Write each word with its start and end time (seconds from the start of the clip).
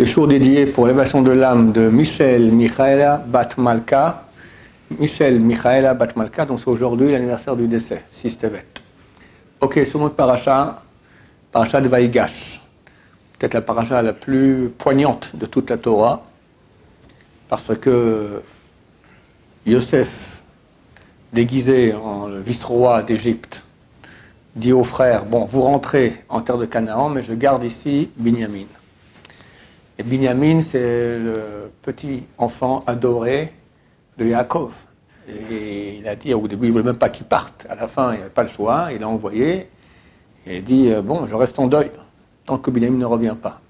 Ce 0.00 0.06
jour 0.06 0.26
dédié 0.26 0.64
pour 0.64 0.86
l'élévation 0.86 1.20
de 1.20 1.30
l'âme 1.30 1.72
de 1.72 1.90
Michel 1.90 2.52
Michaela 2.52 3.18
Batmalka. 3.18 4.24
Michel 4.98 5.38
Michaela 5.40 5.92
Batmalka, 5.92 6.46
donc 6.46 6.58
c'est 6.58 6.70
aujourd'hui 6.70 7.12
l'anniversaire 7.12 7.54
du 7.54 7.68
décès, 7.68 8.04
Sistevet. 8.10 8.64
Ok, 9.60 9.78
sur 9.84 10.00
notre 10.00 10.14
paracha, 10.14 10.80
paracha 11.52 11.82
de 11.82 11.88
Vaïgash. 11.88 12.62
Peut-être 13.38 13.52
la 13.52 13.60
paracha 13.60 14.00
la 14.00 14.14
plus 14.14 14.70
poignante 14.70 15.32
de 15.36 15.44
toute 15.44 15.68
la 15.68 15.76
Torah, 15.76 16.22
parce 17.50 17.76
que 17.76 18.40
Yosef, 19.66 20.42
déguisé 21.30 21.92
en 21.92 22.28
vice-roi 22.42 23.02
d'Égypte, 23.02 23.64
dit 24.56 24.72
aux 24.72 24.82
frères, 24.82 25.26
bon, 25.26 25.44
vous 25.44 25.60
rentrez 25.60 26.24
en 26.30 26.40
terre 26.40 26.56
de 26.56 26.64
Canaan, 26.64 27.10
mais 27.10 27.22
je 27.22 27.34
garde 27.34 27.64
ici 27.64 28.08
Binyamin. 28.16 28.64
Et 30.00 30.02
Binyamin, 30.02 30.62
c'est 30.62 31.18
le 31.18 31.70
petit 31.82 32.22
enfant 32.38 32.82
adoré 32.86 33.52
de 34.16 34.24
Yaakov. 34.24 34.72
Et 35.28 35.98
il 35.98 36.08
a 36.08 36.16
dit, 36.16 36.32
au 36.32 36.48
début, 36.48 36.64
il 36.64 36.68
ne 36.68 36.72
voulait 36.72 36.84
même 36.84 36.96
pas 36.96 37.10
qu'il 37.10 37.26
parte. 37.26 37.66
À 37.68 37.74
la 37.74 37.86
fin, 37.86 38.14
il 38.14 38.20
n'avait 38.20 38.30
pas 38.30 38.44
le 38.44 38.48
choix, 38.48 38.88
il 38.94 39.02
a 39.02 39.08
envoyé. 39.08 39.68
Et 40.46 40.56
il 40.56 40.64
dit, 40.64 40.90
euh, 40.90 41.02
bon, 41.02 41.26
je 41.26 41.34
reste 41.34 41.58
en 41.58 41.66
deuil, 41.66 41.90
tant 42.46 42.56
que 42.56 42.70
Binyamin 42.70 42.96
ne 42.96 43.04
revient 43.04 43.36
pas. 43.40 43.60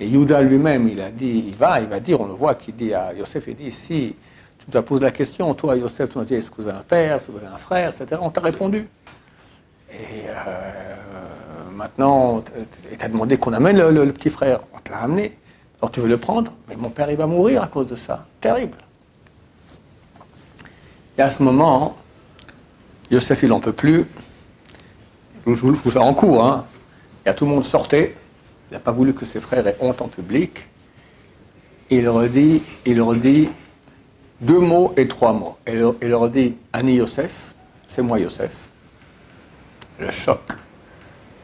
Et 0.00 0.08
Yuda 0.08 0.40
lui-même, 0.40 0.88
il 0.88 0.98
a 0.98 1.10
dit, 1.10 1.44
il 1.48 1.56
va, 1.56 1.78
il 1.78 1.88
va 1.88 2.00
dire, 2.00 2.22
on 2.22 2.26
le 2.26 2.32
voit, 2.32 2.54
qu'il 2.54 2.74
dit 2.74 2.94
à 2.94 3.12
Yosef, 3.12 3.44
il 3.48 3.56
dit, 3.56 3.70
si 3.70 4.16
tu 4.58 4.64
te 4.64 4.78
poses 4.78 5.02
la 5.02 5.10
question, 5.10 5.52
toi, 5.52 5.76
Yosef, 5.76 6.08
tu 6.08 6.16
m'as 6.16 6.24
dit, 6.24 6.36
est-ce 6.36 6.50
que 6.50 6.62
vous 6.62 6.68
avez 6.68 6.78
un 6.78 6.84
père, 6.88 7.16
est-ce 7.16 7.26
que 7.26 7.32
vous 7.32 7.38
avez 7.38 7.48
un 7.48 7.58
frère, 7.58 7.90
etc. 7.90 8.18
On 8.24 8.30
t'a 8.30 8.40
répondu. 8.40 8.88
Et 9.92 10.24
euh, 10.26 11.70
maintenant, 11.70 12.40
tu 12.40 13.04
as 13.04 13.08
demandé 13.08 13.36
qu'on 13.36 13.52
amène 13.52 13.76
le, 13.76 14.10
petit 14.14 14.30
frère. 14.30 14.60
On 14.74 14.78
te 14.78 14.90
l'a 14.90 15.00
amené. 15.00 15.36
Alors 15.80 15.90
tu 15.90 16.00
veux 16.00 16.08
le 16.08 16.18
prendre 16.18 16.52
Mais 16.68 16.76
mon 16.76 16.90
père, 16.90 17.10
il 17.10 17.16
va 17.16 17.26
mourir 17.26 17.62
à 17.62 17.68
cause 17.68 17.86
de 17.86 17.96
ça. 17.96 18.26
Terrible. 18.40 18.78
Et 21.18 21.22
à 21.22 21.30
ce 21.30 21.42
moment, 21.42 21.96
Yosef, 23.10 23.42
il 23.42 23.48
n'en 23.48 23.60
peut 23.60 23.72
plus. 23.72 24.06
Je 25.46 25.52
vous 25.52 25.70
le 25.70 25.76
faire 25.76 26.04
en 26.04 26.14
cours. 26.14 26.44
Hein. 26.44 26.66
Et 27.26 27.34
tout 27.34 27.44
le 27.44 27.52
monde 27.52 27.64
sortait. 27.64 28.14
Il 28.70 28.74
n'a 28.74 28.80
pas 28.80 28.92
voulu 28.92 29.14
que 29.14 29.24
ses 29.24 29.40
frères 29.40 29.66
aient 29.66 29.76
honte 29.80 30.00
en 30.00 30.08
public. 30.08 30.68
Il 31.90 32.04
leur 32.04 32.22
dit, 32.28 32.62
il 32.86 32.96
leur 32.96 33.14
dit 33.14 33.48
deux 34.40 34.60
mots 34.60 34.92
et 34.96 35.08
trois 35.08 35.32
mots. 35.32 35.56
Et 35.66 35.72
il 36.02 36.08
leur 36.08 36.28
dit 36.28 36.56
Annie 36.72 36.94
Yosef, 36.94 37.54
c'est 37.88 38.02
moi 38.02 38.20
Yosef 38.20 38.70
le 40.00 40.10
choc 40.10 40.40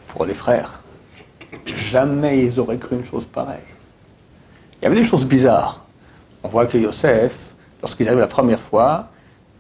pour 0.09 0.25
les 0.25 0.34
frères. 0.34 0.83
Jamais 1.67 2.45
ils 2.45 2.59
auraient 2.59 2.79
cru 2.79 2.97
une 2.97 3.05
chose 3.05 3.27
pareille. 3.27 3.61
Il 4.80 4.84
y 4.84 4.86
avait 4.86 4.96
des 4.96 5.05
choses 5.05 5.27
bizarres. 5.27 5.84
On 6.42 6.48
voit 6.48 6.66
que 6.66 6.77
Yosef, 6.77 7.55
lorsqu'il 7.80 8.06
arrive 8.08 8.20
la 8.20 8.27
première 8.27 8.60
fois, 8.60 9.08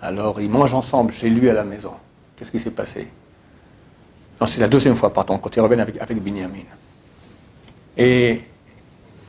alors 0.00 0.40
ils 0.40 0.50
mangent 0.50 0.74
ensemble 0.74 1.12
chez 1.12 1.30
lui 1.30 1.48
à 1.48 1.54
la 1.54 1.64
maison. 1.64 1.92
Qu'est-ce 2.36 2.50
qui 2.50 2.60
s'est 2.60 2.70
passé? 2.70 3.08
Non, 4.40 4.46
c'est 4.46 4.60
la 4.60 4.68
deuxième 4.68 4.94
fois, 4.94 5.12
pardon, 5.12 5.38
quand 5.38 5.54
ils 5.56 5.60
reviennent 5.60 5.80
avec, 5.80 5.96
avec 6.00 6.22
Binyamin. 6.22 6.64
Et 7.96 8.42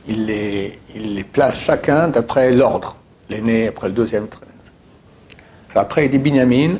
il 0.06 0.26
les, 0.26 1.24
place 1.24 1.58
chacun 1.58 2.08
d'après 2.08 2.52
l'ordre. 2.52 2.96
L'aîné 3.30 3.68
après 3.68 3.88
le 3.88 3.94
deuxième. 3.94 4.26
Après, 5.74 6.06
il 6.06 6.10
dit 6.10 6.18
Binyamin, 6.18 6.76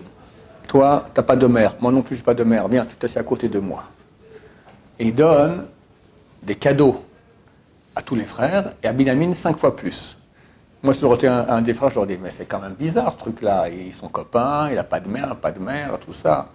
toi, 0.66 1.04
tu 1.14 1.20
n'as 1.20 1.24
pas 1.24 1.36
de 1.36 1.46
mère. 1.46 1.76
Moi 1.80 1.92
non 1.92 2.02
plus, 2.02 2.16
je 2.16 2.20
n'ai 2.20 2.24
pas 2.24 2.34
de 2.34 2.44
mère. 2.44 2.68
Viens, 2.68 2.84
tu 2.84 2.94
t'assieds 2.96 3.20
à 3.20 3.24
côté 3.24 3.48
de 3.48 3.58
moi. 3.58 3.84
Et 4.98 5.06
il 5.06 5.14
donne 5.14 5.66
des 6.42 6.54
cadeaux 6.54 7.04
à 7.98 8.02
tous 8.02 8.14
les 8.14 8.26
frères 8.26 8.74
et 8.80 8.86
à 8.86 8.92
Binyamin 8.92 9.34
cinq 9.34 9.58
fois 9.58 9.74
plus. 9.74 10.16
Moi, 10.84 10.94
si 10.94 11.00
j'aurais 11.00 11.26
un, 11.26 11.48
un, 11.48 11.62
des 11.62 11.74
frères, 11.74 11.90
j'aurais 11.90 12.06
dit, 12.06 12.16
mais 12.22 12.30
c'est 12.30 12.44
quand 12.44 12.60
même 12.60 12.74
bizarre 12.74 13.10
ce 13.10 13.18
truc-là. 13.18 13.68
Ils 13.70 13.92
sont 13.92 14.06
copains, 14.06 14.68
il 14.70 14.76
n'a 14.76 14.84
pas 14.84 15.00
de 15.00 15.08
mère, 15.08 15.34
pas 15.34 15.50
de 15.50 15.58
mère, 15.58 15.98
tout 15.98 16.12
ça. 16.12 16.48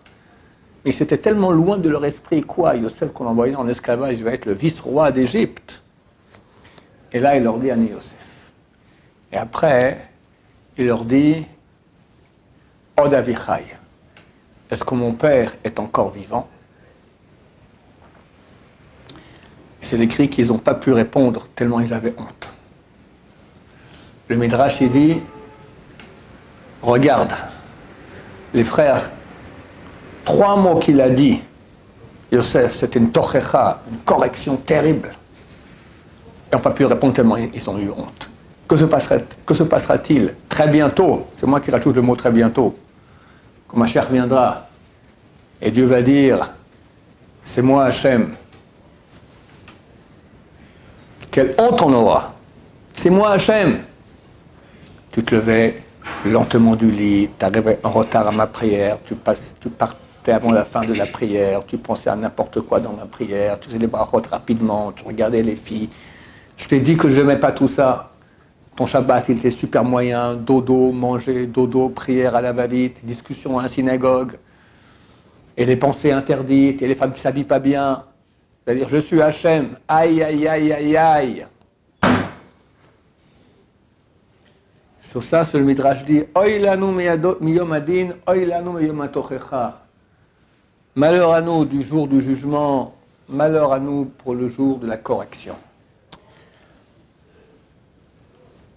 Mais 0.85 0.93
c'était 0.93 1.17
tellement 1.17 1.51
loin 1.51 1.77
de 1.77 1.89
leur 1.89 2.05
esprit, 2.05 2.43
quoi, 2.43 2.75
Yosef 2.75 3.11
qu'on 3.11 3.27
envoyait 3.27 3.57
en 3.57 3.67
esclavage, 3.67 4.17
il 4.19 4.23
va 4.23 4.31
être 4.31 4.45
le 4.45 4.53
vice-roi 4.53 5.11
d'Égypte. 5.11 5.81
Et 7.11 7.19
là, 7.19 7.35
il 7.35 7.43
leur 7.43 7.57
dit 7.57 7.69
à 7.69 7.75
Yosef. 7.75 8.51
Et 9.33 9.37
après, 9.37 9.97
il 10.77 10.85
leur 10.85 11.03
dit, 11.03 11.45
Odavichai. 12.95 13.65
Est-ce 14.71 14.85
que 14.85 14.95
mon 14.95 15.11
père 15.11 15.55
est 15.65 15.77
encore 15.77 16.11
vivant? 16.11 16.47
C'est 19.83 19.99
écrit 19.99 20.29
qu'ils 20.29 20.47
n'ont 20.47 20.57
pas 20.57 20.73
pu 20.73 20.91
répondre 20.91 21.47
tellement 21.55 21.79
ils 21.79 21.93
avaient 21.93 22.13
honte. 22.17 22.49
Le 24.29 24.35
Midrash, 24.37 24.81
il 24.81 24.91
dit, 24.91 25.21
regarde, 26.81 27.33
les 28.53 28.63
frères, 28.63 29.11
trois 30.25 30.55
mots 30.55 30.79
qu'il 30.79 30.99
a 31.01 31.09
dit, 31.09 31.41
Yosef, 32.31 32.77
c'était 32.79 32.99
une 32.99 33.11
tochecha, 33.11 33.81
une 33.91 33.99
correction 33.99 34.55
terrible. 34.55 35.11
Ils 36.51 36.55
n'ont 36.55 36.61
pas 36.61 36.71
pu 36.71 36.85
répondre 36.85 37.13
tellement 37.13 37.37
ils 37.37 37.69
ont 37.69 37.77
eu 37.77 37.89
honte. 37.89 38.29
Que 38.67 38.77
se, 38.77 38.85
que 39.45 39.53
se 39.53 39.63
passera-t-il 39.63 40.33
très 40.49 40.67
bientôt? 40.67 41.27
C'est 41.37 41.45
moi 41.45 41.59
qui 41.59 41.69
rajoute 41.69 41.95
le 41.95 42.01
mot 42.01 42.15
très 42.15 42.31
bientôt 42.31 42.75
quand 43.67 43.77
ma 43.77 43.87
chère 43.87 44.09
viendra, 44.09 44.67
et 45.61 45.71
Dieu 45.71 45.85
va 45.85 46.01
dire, 46.01 46.53
c'est 47.43 47.61
moi 47.61 47.85
Hachem, 47.85 48.33
quelle 51.33 51.55
honte 51.57 51.81
on 51.81 51.91
aura. 51.91 52.31
C'est 52.95 53.09
moi 53.09 53.31
Hachem. 53.31 53.79
Tu 55.11 55.23
te 55.23 55.33
levais 55.33 55.81
lentement 56.25 56.75
du 56.75 56.91
lit, 56.91 57.29
tu 57.37 57.45
arrivais 57.45 57.79
en 57.83 57.89
retard 57.89 58.27
à 58.27 58.31
ma 58.31 58.45
prière, 58.45 58.99
tu, 59.03 59.15
tu 59.59 59.69
partais 59.69 60.31
avant 60.31 60.51
la 60.51 60.63
fin 60.63 60.81
de 60.81 60.93
la 60.93 61.07
prière, 61.07 61.65
tu 61.65 61.77
pensais 61.77 62.09
à 62.09 62.15
n'importe 62.15 62.61
quoi 62.61 62.79
dans 62.79 62.93
ma 62.93 63.05
prière, 63.05 63.59
tu 63.59 63.67
faisais 63.67 63.79
les 63.79 63.87
bras 63.87 64.07
rapidement, 64.29 64.91
tu 64.91 65.03
regardais 65.03 65.41
les 65.41 65.55
filles. 65.55 65.89
Je 66.55 66.67
t'ai 66.67 66.79
dit 66.79 66.95
que 66.95 67.09
je 67.09 67.19
n'aimais 67.19 67.39
pas 67.39 67.51
tout 67.51 67.67
ça. 67.67 68.11
Ton 68.75 68.85
Shabbat, 68.85 69.29
il 69.29 69.37
était 69.37 69.51
super 69.51 69.83
moyen, 69.83 70.35
dodo, 70.35 70.91
manger, 70.91 71.47
dodo, 71.47 71.89
prière 71.89 72.35
à 72.35 72.41
la 72.41 72.53
va-vite, 72.53 73.03
discussion 73.03 73.57
à 73.57 73.63
la 73.63 73.69
synagogue, 73.69 74.37
et 75.57 75.65
les 75.65 75.75
pensées 75.77 76.11
interdites, 76.11 76.81
et 76.81 76.87
les 76.87 76.95
femmes 76.95 77.11
qui 77.11 77.19
ne 77.19 77.23
s'habillent 77.23 77.43
pas 77.43 77.59
bien. 77.59 78.03
C'est-à-dire, 78.65 78.87
je 78.89 78.97
suis 78.97 79.21
Hachem, 79.21 79.75
aïe, 79.87 80.23
aïe, 80.23 80.47
aïe, 80.47 80.71
aïe, 80.71 80.97
aïe. 80.97 81.45
Sur 85.01 85.21
ça, 85.21 85.43
ce 85.43 85.57
Midrash 85.57 86.05
dit, 86.05 86.23
Malheur 90.95 91.33
à 91.33 91.41
nous 91.41 91.65
du 91.65 91.81
jour 91.81 92.07
du 92.07 92.21
jugement, 92.21 92.95
malheur 93.27 93.73
à 93.73 93.79
nous 93.79 94.05
pour 94.05 94.35
le 94.35 94.47
jour 94.47 94.77
de 94.77 94.87
la 94.87 94.97
correction. 94.97 95.55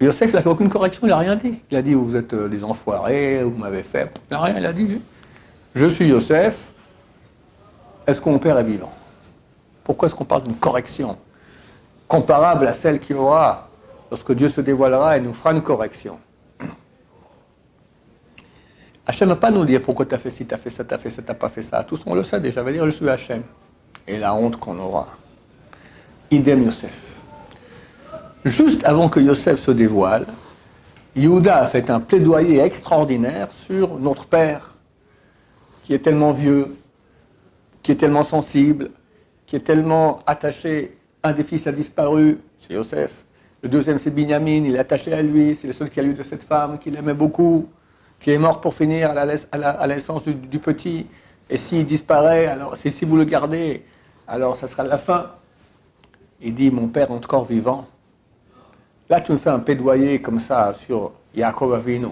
Yosef, 0.00 0.32
n'a 0.32 0.42
fait 0.42 0.48
aucune 0.48 0.68
correction, 0.68 1.02
il 1.04 1.08
n'a 1.08 1.18
rien 1.18 1.36
dit. 1.36 1.58
Il 1.70 1.76
a 1.76 1.82
dit, 1.82 1.94
vous 1.94 2.16
êtes 2.16 2.34
euh, 2.34 2.48
des 2.48 2.64
enfoirés, 2.64 3.42
vous 3.42 3.56
m'avez 3.56 3.82
fait. 3.82 4.10
Il 4.30 4.34
n'a 4.34 4.42
rien, 4.42 4.58
il 4.58 4.66
a 4.66 4.72
dit, 4.72 5.00
je 5.74 5.86
suis 5.86 6.08
Yosef, 6.08 6.72
est-ce 8.06 8.20
que 8.20 8.28
mon 8.28 8.38
père 8.38 8.58
est 8.58 8.64
vivant? 8.64 8.92
Pourquoi 9.86 10.06
est-ce 10.06 10.14
qu'on 10.16 10.24
parle 10.24 10.42
d'une 10.42 10.56
correction 10.56 11.16
comparable 12.08 12.66
à 12.66 12.72
celle 12.72 12.98
qui 12.98 13.14
aura 13.14 13.68
lorsque 14.10 14.32
Dieu 14.32 14.48
se 14.48 14.60
dévoilera 14.60 15.16
et 15.16 15.20
nous 15.20 15.32
fera 15.32 15.52
une 15.52 15.62
correction? 15.62 16.18
Hachem 19.06 19.28
ne 19.28 19.34
va 19.34 19.40
pas 19.40 19.52
nous 19.52 19.64
dire 19.64 19.80
pourquoi 19.80 20.04
tu 20.04 20.16
as 20.16 20.18
fait 20.18 20.30
ci, 20.30 20.44
tu 20.44 20.52
as 20.52 20.56
fait 20.56 20.70
ça, 20.70 20.84
tu 20.84 20.92
as 20.92 20.98
fait 20.98 21.08
ça, 21.08 21.22
tu 21.22 21.32
pas 21.34 21.48
fait 21.48 21.62
ça. 21.62 21.84
Tous 21.84 22.00
on 22.04 22.16
le 22.16 22.24
sait 22.24 22.40
déjà, 22.40 22.64
va 22.64 22.72
dire 22.72 22.84
je 22.84 22.90
suis 22.90 23.08
Hachem. 23.08 23.44
Et 24.08 24.18
la 24.18 24.34
honte 24.34 24.56
qu'on 24.56 24.76
aura. 24.76 25.06
Idem 26.32 26.64
Yosef. 26.64 27.20
Juste 28.44 28.84
avant 28.84 29.08
que 29.08 29.20
Yosef 29.20 29.60
se 29.60 29.70
dévoile, 29.70 30.26
Yehuda 31.14 31.58
a 31.58 31.66
fait 31.68 31.90
un 31.90 32.00
plaidoyer 32.00 32.58
extraordinaire 32.58 33.52
sur 33.52 34.00
notre 34.00 34.26
père, 34.26 34.74
qui 35.84 35.94
est 35.94 36.00
tellement 36.00 36.32
vieux, 36.32 36.74
qui 37.84 37.92
est 37.92 37.96
tellement 37.96 38.24
sensible, 38.24 38.90
qui 39.46 39.56
est 39.56 39.60
tellement 39.60 40.18
attaché. 40.26 40.96
Un 41.22 41.32
des 41.32 41.44
fils 41.44 41.66
a 41.66 41.72
disparu, 41.72 42.38
c'est 42.58 42.74
Yosef. 42.74 43.24
Le 43.62 43.68
deuxième, 43.68 43.98
c'est 43.98 44.10
Binyamin, 44.10 44.64
il 44.64 44.76
est 44.76 44.78
attaché 44.78 45.12
à 45.12 45.22
lui, 45.22 45.54
c'est 45.54 45.66
le 45.66 45.72
seul 45.72 45.88
qui 45.88 45.98
a 45.98 46.02
eu 46.02 46.12
de 46.12 46.22
cette 46.22 46.44
femme 46.44 46.78
qu'il 46.78 46.94
aimait 46.96 47.14
beaucoup, 47.14 47.68
qui 48.20 48.30
est 48.30 48.38
mort 48.38 48.60
pour 48.60 48.74
finir 48.74 49.10
à 49.10 49.24
la 49.24 49.96
du, 49.96 50.58
petit. 50.58 51.06
Et 51.48 51.56
s'il 51.56 51.86
disparaît, 51.86 52.46
alors 52.46 52.76
si 52.76 53.04
vous 53.04 53.16
le 53.16 53.24
gardez, 53.24 53.82
alors 54.28 54.56
ça 54.56 54.68
sera 54.68 54.82
la 54.82 54.98
fin. 54.98 55.30
Il 56.40 56.54
dit, 56.54 56.70
mon 56.70 56.88
père 56.88 57.10
encore 57.10 57.44
vivant, 57.44 57.86
Là, 59.08 59.20
tu 59.20 59.30
me 59.30 59.36
fais 59.36 59.50
un 59.50 59.60
plaidoyer 59.60 60.20
comme 60.20 60.40
ça 60.40 60.74
sur 60.74 61.12
Yaakov 61.32 61.74
Avinu. 61.74 62.08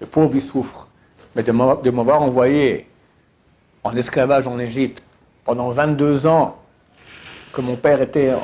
Le 0.00 0.06
pauvre, 0.06 0.34
il 0.34 0.42
souffre. 0.42 0.88
Mais 1.36 1.42
de 1.44 1.52
m'avoir 1.52 2.22
envoyé 2.22 2.88
en 3.84 3.94
esclavage 3.94 4.48
en 4.48 4.58
Égypte 4.58 5.02
pendant 5.46 5.70
22 5.70 6.26
ans, 6.26 6.56
que 7.52 7.60
mon 7.60 7.76
père 7.76 8.02
était 8.02 8.34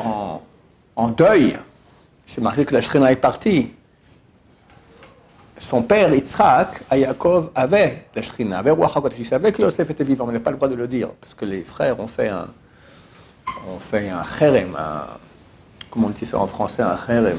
en, 0.96 1.08
deuil, 1.08 1.58
c'est 2.28 2.40
marqué 2.40 2.64
que 2.64 2.72
la 2.72 2.80
Shrina 2.80 3.10
est 3.10 3.16
partie. 3.16 3.72
Son 5.58 5.82
père, 5.82 6.14
Yitzhak, 6.14 6.82
à 6.88 6.96
Yaakov, 6.96 7.50
avait 7.54 8.04
la 8.14 8.22
Shrina, 8.22 8.58
avait 8.58 8.70
Roi 8.70 8.90
Il 9.18 9.26
savait 9.26 9.52
que 9.52 9.60
Yosef 9.60 9.90
était 9.90 10.04
vivant, 10.04 10.26
mais 10.26 10.32
il 10.32 10.36
n'a 10.36 10.40
pas 10.40 10.52
le 10.52 10.56
droit 10.56 10.68
de 10.68 10.76
le 10.76 10.86
dire, 10.86 11.08
parce 11.20 11.34
que 11.34 11.44
les 11.44 11.62
frères 11.62 11.98
ont 11.98 12.06
fait 12.06 12.28
un, 12.28 12.46
ont 13.68 13.80
fait 13.80 14.08
un 14.08 14.22
cherem, 14.22 14.76
un, 14.76 15.06
comment 15.90 16.06
on 16.06 16.10
dit 16.10 16.24
ça 16.24 16.38
en 16.38 16.46
français, 16.46 16.82
un 16.82 16.96
cherem, 16.96 17.38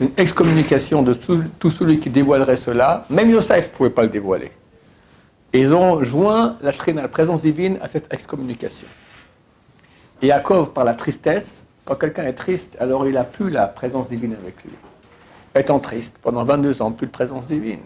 une 0.00 0.10
excommunication 0.16 1.02
de 1.02 1.14
tout, 1.14 1.70
celui 1.70 1.98
qui 1.98 2.10
dévoilerait 2.10 2.56
cela. 2.56 3.04
Même 3.10 3.30
Yosef 3.30 3.70
ne 3.70 3.76
pouvait 3.76 3.90
pas 3.90 4.02
le 4.02 4.08
dévoiler. 4.08 4.52
Ils 5.52 5.74
ont 5.74 6.02
joint 6.02 6.56
la 6.62 6.72
Shrina, 6.72 7.02
la 7.02 7.08
présence 7.08 7.42
divine, 7.42 7.78
à 7.82 7.88
cette 7.88 8.12
excommunication. 8.12 8.86
Et 10.22 10.28
Yaakov, 10.28 10.72
par 10.72 10.84
la 10.84 10.94
tristesse, 10.94 11.66
quand 11.84 11.96
quelqu'un 11.96 12.24
est 12.24 12.32
triste, 12.32 12.76
alors 12.80 13.06
il 13.06 13.14
n'a 13.14 13.24
plus 13.24 13.50
la 13.50 13.66
présence 13.66 14.08
divine 14.08 14.36
avec 14.40 14.62
lui. 14.64 14.72
Étant 15.54 15.78
triste, 15.80 16.16
pendant 16.22 16.44
22 16.44 16.80
ans, 16.80 16.92
plus 16.92 17.06
de 17.06 17.12
présence 17.12 17.46
divine. 17.46 17.80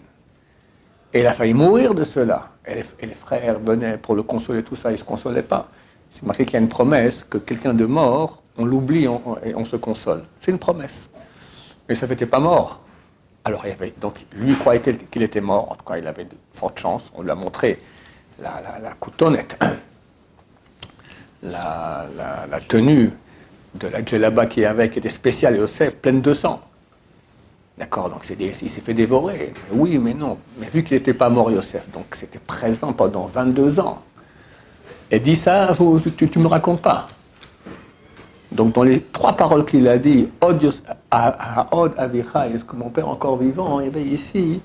Et 1.13 1.21
il 1.21 1.27
a 1.27 1.33
failli 1.33 1.53
mourir 1.53 1.93
de 1.93 2.03
cela. 2.03 2.49
Et 2.65 2.75
les, 2.75 3.13
frères 3.13 3.59
venaient 3.59 3.97
pour 3.97 4.15
le 4.15 4.23
consoler, 4.23 4.63
tout 4.63 4.75
ça, 4.75 4.89
il 4.89 4.93
ne 4.93 4.97
se 4.97 5.03
consolait 5.03 5.43
pas. 5.43 5.69
C'est 6.11 6.23
marqué 6.23 6.45
qu'il 6.45 6.53
y 6.53 6.57
a 6.57 6.61
une 6.61 6.69
promesse 6.69 7.25
que 7.29 7.37
quelqu'un 7.37 7.73
de 7.73 7.85
mort, 7.85 8.43
on 8.57 8.65
l'oublie 8.65 9.05
et 9.43 9.55
on 9.55 9.65
se 9.65 9.75
console. 9.75 10.23
C'est 10.41 10.51
une 10.51 10.59
promesse. 10.59 11.09
Mais 11.89 11.95
ça 11.95 12.07
n'était 12.07 12.25
pas 12.25 12.39
mort. 12.39 12.81
Alors 13.47 13.65
il 13.65 13.71
avait, 13.71 13.93
donc 14.01 14.25
lui 14.33 14.57
croyait 14.57 14.81
qu'il 14.81 15.23
était 15.23 15.39
mort, 15.39 15.71
en 15.71 15.75
tout 15.75 15.85
cas 15.85 15.97
il 15.97 16.05
avait 16.05 16.25
de 16.25 16.35
fortes 16.51 16.79
chances, 16.79 17.09
on 17.15 17.21
lui 17.21 17.31
a 17.31 17.35
montré 17.35 17.79
la, 18.41 18.61
la, 18.83 18.91
coutonnette, 18.91 19.57
la, 21.43 22.07
la, 22.51 22.59
tenue 22.59 23.09
de 23.75 23.87
la 23.87 24.03
djellaba 24.03 24.47
qui 24.47 24.65
avait, 24.65 24.89
qui 24.89 24.99
était 24.99 25.07
spéciale, 25.07 25.55
Yosef, 25.55 25.95
pleine 25.95 26.19
de 26.19 26.33
sang. 26.33 26.59
D'accord, 27.77 28.09
donc 28.09 28.25
il 28.37 28.53
s'est 28.53 28.67
fait 28.67 28.93
dévorer. 28.93 29.53
Oui, 29.71 29.97
mais 29.97 30.13
non. 30.13 30.37
Mais 30.57 30.67
vu 30.67 30.83
qu'il 30.83 30.97
n'était 30.97 31.13
pas 31.13 31.29
mort, 31.29 31.49
Yosef, 31.49 31.89
donc 31.91 32.15
c'était 32.17 32.39
présent 32.39 32.91
pendant 32.91 33.27
22 33.27 33.79
ans. 33.79 34.01
Et 35.09 35.21
dit 35.21 35.37
ça, 35.37 35.73
tu 36.17 36.29
ne 36.37 36.43
me 36.43 36.47
racontes 36.47 36.81
pas. 36.81 37.07
Donc 38.51 38.73
dans 38.73 38.83
les 38.83 39.01
trois 39.01 39.33
paroles 39.33 39.65
qu'il 39.65 39.87
a 39.87 39.97
dit, 39.97 40.29
Od 40.41 40.73
Avicha, 41.97 42.47
est-ce 42.47 42.63
que 42.63 42.75
mon 42.75 42.89
père 42.89 43.05
est 43.05 43.09
encore 43.09 43.37
vivant? 43.37 43.79
Il 43.79 43.85
y 43.85 43.89
avait 43.89 44.03
ici 44.03 44.61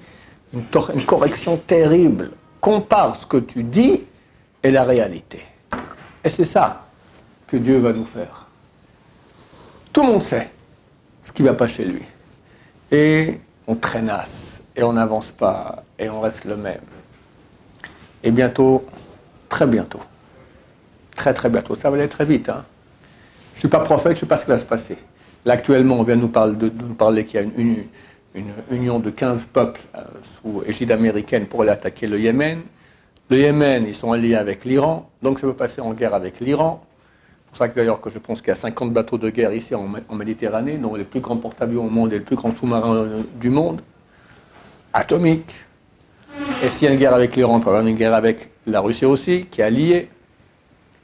une, 0.53 0.65
une 0.95 1.05
correction 1.05 1.57
terrible. 1.57 2.31
Compare 2.61 3.17
ce 3.17 3.27
que 3.27 3.39
tu 3.39 3.65
dis 3.65 4.03
et 4.63 4.71
la 4.71 4.85
réalité. 4.85 5.43
Et 6.23 6.31
c'est 6.31 6.45
ça 6.45 6.85
que 7.47 7.57
Dieu 7.57 7.79
va 7.79 7.93
nous 7.93 8.05
faire. 8.05 8.47
Tout 9.93 10.03
le 10.03 10.13
monde 10.13 10.23
sait 10.23 10.51
ce 11.25 11.33
qui 11.33 11.43
ne 11.43 11.49
va 11.49 11.55
pas 11.55 11.67
chez 11.67 11.85
lui. 11.85 12.03
Et 12.91 13.41
on 13.67 13.75
traînasse, 13.75 14.63
et 14.77 14.83
on 14.83 14.93
n'avance 14.93 15.31
pas, 15.31 15.83
et 15.99 16.09
on 16.09 16.21
reste 16.21 16.45
le 16.45 16.57
même. 16.57 16.81
Et 18.23 18.31
bientôt, 18.31 18.85
très 19.49 19.67
bientôt, 19.67 20.01
très 21.17 21.35
très 21.35 21.49
bientôt, 21.49 21.75
ça 21.75 21.91
va 21.91 21.97
aller 21.97 22.09
très 22.09 22.25
vite. 22.25 22.49
Hein. 22.49 22.65
Je 23.53 23.59
ne 23.59 23.61
suis 23.61 23.69
pas 23.69 23.81
prophète, 23.81 24.13
je 24.13 24.17
ne 24.17 24.21
sais 24.21 24.27
pas 24.27 24.37
ce 24.37 24.45
qui 24.45 24.51
va 24.51 24.59
se 24.59 24.65
passer. 24.65 24.97
Actuellement, 25.47 25.99
on 25.99 26.03
vient 26.05 26.17
de 26.17 26.21
nous 26.21 26.95
parler, 26.95 27.25
qu'il 27.25 27.41
y 27.41 27.43
a 27.43 27.47
une, 27.57 27.85
union 28.71 28.99
de 28.99 29.11
15 29.11 29.47
peuples 29.53 29.81
euh, 29.95 30.03
sous 30.41 30.63
égide 30.67 30.91
américaine 30.91 31.47
pour 31.47 31.63
aller 31.63 31.71
attaquer 31.71 32.07
le 32.07 32.19
Yémen. 32.19 32.61
Le 33.29 33.39
Yémen, 33.39 33.85
ils 33.87 33.95
sont 33.95 34.13
alliés 34.13 34.37
avec 34.37 34.65
l'Iran, 34.65 35.11
donc 35.23 35.39
ça 35.39 35.47
veut 35.47 35.53
passer 35.55 35.81
en 35.81 35.93
guerre 35.93 36.15
avec 36.15 36.41
l'Iran. 36.41 36.83
C'est 37.45 37.49
pour 37.49 37.57
ça 37.59 37.69
que 37.69 37.77
d'ailleurs 37.77 38.01
que 38.01 38.09
je 38.09 38.19
pense 38.19 38.41
qu'il 38.41 38.49
y 38.49 38.53
a 38.53 38.55
50 38.55 38.93
bateaux 38.93 39.19
de 39.19 39.29
guerre 39.29 39.53
ici 39.53 39.75
en, 39.75 40.15
Méditerranée, 40.15 40.79
dont 40.79 40.95
les 40.95 41.05
plus 41.05 41.21
grands 41.21 41.37
porte-avions 41.37 41.87
au 41.87 41.91
monde 41.91 42.13
et 42.13 42.19
les 42.19 42.25
plus 42.25 42.37
grands 42.37 42.55
sous-marins 42.55 42.95
euh, 42.95 43.23
du 43.35 43.51
monde, 43.51 43.83
atomiques. 44.93 45.55
Et 46.65 46.69
s'il 46.69 46.85
y 46.85 46.91
a 46.91 46.95
une 46.95 46.99
guerre 46.99 47.15
avec 47.15 47.37
l'Iran, 47.37 47.59
il 47.59 47.61
peut 47.61 47.67
y 47.67 47.69
avoir 47.69 47.87
une 47.87 47.97
guerre 47.97 48.15
avec 48.15 48.51
la 48.67 48.81
Russie 48.81 49.05
aussi, 49.05 49.45
qui 49.45 49.61
est 49.61 49.65
alliée. 49.65 50.09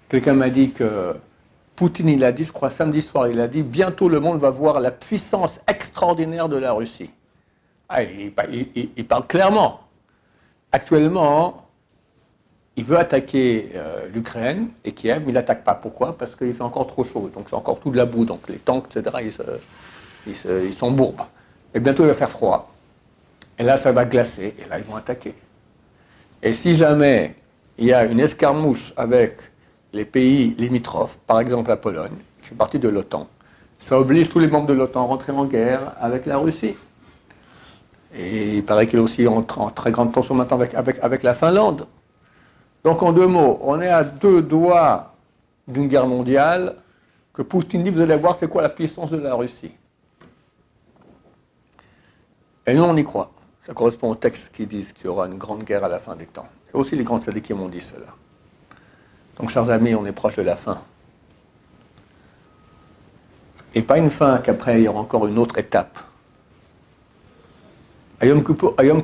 Quelqu'un 0.08 0.32
m'a 0.32 0.48
dit 0.48 0.70
que 0.70 1.14
Poutine, 1.78 2.08
il 2.08 2.24
a 2.24 2.32
dit, 2.32 2.42
je 2.42 2.50
crois 2.50 2.70
samedi 2.70 3.00
soir, 3.00 3.28
il 3.28 3.40
a 3.40 3.46
dit, 3.46 3.62
bientôt 3.62 4.08
le 4.08 4.18
monde 4.18 4.40
va 4.40 4.50
voir 4.50 4.80
la 4.80 4.90
puissance 4.90 5.60
extraordinaire 5.68 6.48
de 6.48 6.56
la 6.56 6.72
Russie. 6.72 7.10
Ah, 7.88 8.02
il, 8.02 8.32
parle 9.06 9.28
clairement. 9.28 9.82
Actuellement, 10.72 11.68
il 12.74 12.82
veut 12.82 12.98
attaquer 12.98 13.70
euh, 13.76 14.08
l'Ukraine 14.12 14.70
et 14.84 14.90
Kiev, 14.90 15.20
mais 15.20 15.28
il 15.28 15.34
n'attaque 15.34 15.62
pas. 15.62 15.76
Pourquoi? 15.76 16.18
Parce 16.18 16.34
qu'il 16.34 16.52
fait 16.52 16.62
encore 16.62 16.88
trop 16.88 17.04
chaud, 17.04 17.30
donc 17.32 17.46
c'est 17.48 17.54
encore 17.54 17.78
tout 17.78 17.92
de 17.92 17.96
la 17.96 18.06
boue, 18.06 18.24
donc 18.24 18.48
les 18.48 18.58
tanks, 18.58 18.96
etc., 18.96 19.16
ils, 20.26 20.90
bourbes. 20.90 21.22
Et 21.72 21.78
bientôt, 21.78 22.02
il 22.02 22.08
va 22.08 22.14
faire 22.14 22.28
froid. 22.28 22.74
Et 23.56 23.62
là, 23.62 23.76
ça 23.76 23.92
va 23.92 24.04
glacer, 24.04 24.52
et 24.58 24.68
là, 24.68 24.80
ils 24.80 24.84
vont 24.84 24.96
attaquer. 24.96 25.32
Et 26.42 26.54
si 26.54 26.74
jamais 26.74 27.36
il 27.78 27.84
y 27.84 27.92
a 27.92 28.04
une 28.04 28.18
escarmouche 28.18 28.92
avec 28.96 29.36
les 29.92 30.04
pays 30.04 30.54
limitrophes, 30.58 31.18
par 31.26 31.40
exemple 31.40 31.70
la 31.70 31.76
Pologne, 31.76 32.16
qui 32.40 32.48
fait 32.48 32.54
partie 32.54 32.78
de 32.78 32.88
l'OTAN, 32.88 33.28
ça 33.78 33.98
oblige 33.98 34.28
tous 34.28 34.38
les 34.38 34.48
membres 34.48 34.66
de 34.66 34.72
l'OTAN 34.74 35.04
à 35.04 35.06
rentrer 35.06 35.32
en 35.32 35.44
guerre 35.44 35.92
avec 36.00 36.26
la 36.26 36.38
Russie. 36.38 36.74
Et 38.14 38.56
il 38.56 38.64
paraît 38.64 38.86
qu'il 38.86 38.98
est 38.98 39.02
aussi 39.02 39.26
en, 39.26 39.42
très 39.42 39.90
grande 39.90 40.12
tension 40.12 40.34
maintenant 40.34 40.56
avec, 40.56 40.74
avec, 40.74 40.98
avec 41.02 41.22
la 41.22 41.34
Finlande. 41.34 41.86
Donc 42.84 43.02
en 43.02 43.12
deux 43.12 43.26
mots, 43.26 43.58
on 43.62 43.80
est 43.80 43.88
à 43.88 44.04
deux 44.04 44.42
doigts 44.42 45.14
d'une 45.66 45.88
guerre 45.88 46.06
mondiale 46.06 46.76
que 47.32 47.42
Poutine 47.42 47.82
dit, 47.82 47.90
vous 47.90 48.00
allez 48.00 48.16
voir 48.16 48.34
c'est 48.34 48.48
quoi 48.48 48.62
la 48.62 48.68
puissance 48.68 49.10
de 49.10 49.18
la 49.18 49.34
Russie. 49.34 49.72
Et 52.66 52.74
nous 52.74 52.82
on 52.82 52.96
y 52.96 53.04
croit. 53.04 53.30
Ça 53.64 53.74
correspond 53.74 54.10
aux 54.10 54.14
textes 54.14 54.50
qui 54.54 54.66
disent 54.66 54.92
qu'il 54.92 55.06
y 55.06 55.08
aura 55.08 55.26
une 55.26 55.36
grande 55.36 55.62
guerre 55.62 55.84
à 55.84 55.88
la 55.88 55.98
fin 55.98 56.16
des 56.16 56.26
temps. 56.26 56.48
Et 56.72 56.76
aussi 56.76 56.96
les 56.96 57.04
grands 57.04 57.18
qui 57.18 57.54
m'ont 57.54 57.68
dit 57.68 57.80
cela. 57.80 58.14
Donc, 59.38 59.50
chers 59.50 59.70
amis, 59.70 59.94
on 59.94 60.04
est 60.04 60.12
proche 60.12 60.36
de 60.36 60.42
la 60.42 60.56
fin. 60.56 60.78
Et 63.74 63.82
pas 63.82 63.98
une 63.98 64.10
fin 64.10 64.38
qu'après, 64.38 64.80
il 64.80 64.84
y 64.84 64.88
aura 64.88 65.00
encore 65.00 65.26
une 65.26 65.38
autre 65.38 65.58
étape. 65.58 65.98
À 68.20 68.26
Yom 68.26 68.42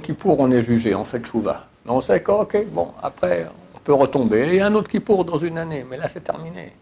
Kippour, 0.01 0.41
on 0.41 0.51
est 0.51 0.63
jugé, 0.63 0.95
on 0.95 1.05
fait 1.05 1.25
chouva. 1.25 1.67
Mais 1.85 1.93
on 1.93 2.01
sait 2.01 2.21
que, 2.21 2.33
ok, 2.33 2.67
bon, 2.67 2.89
après, 3.01 3.47
on 3.75 3.79
peut 3.79 3.93
retomber. 3.93 4.55
Et 4.55 4.61
un 4.61 4.75
autre 4.75 4.89
Kippour 4.89 5.25
dans 5.25 5.39
une 5.39 5.59
année, 5.59 5.87
mais 5.89 5.97
là, 5.97 6.09
c'est 6.09 6.25
terminé. 6.25 6.73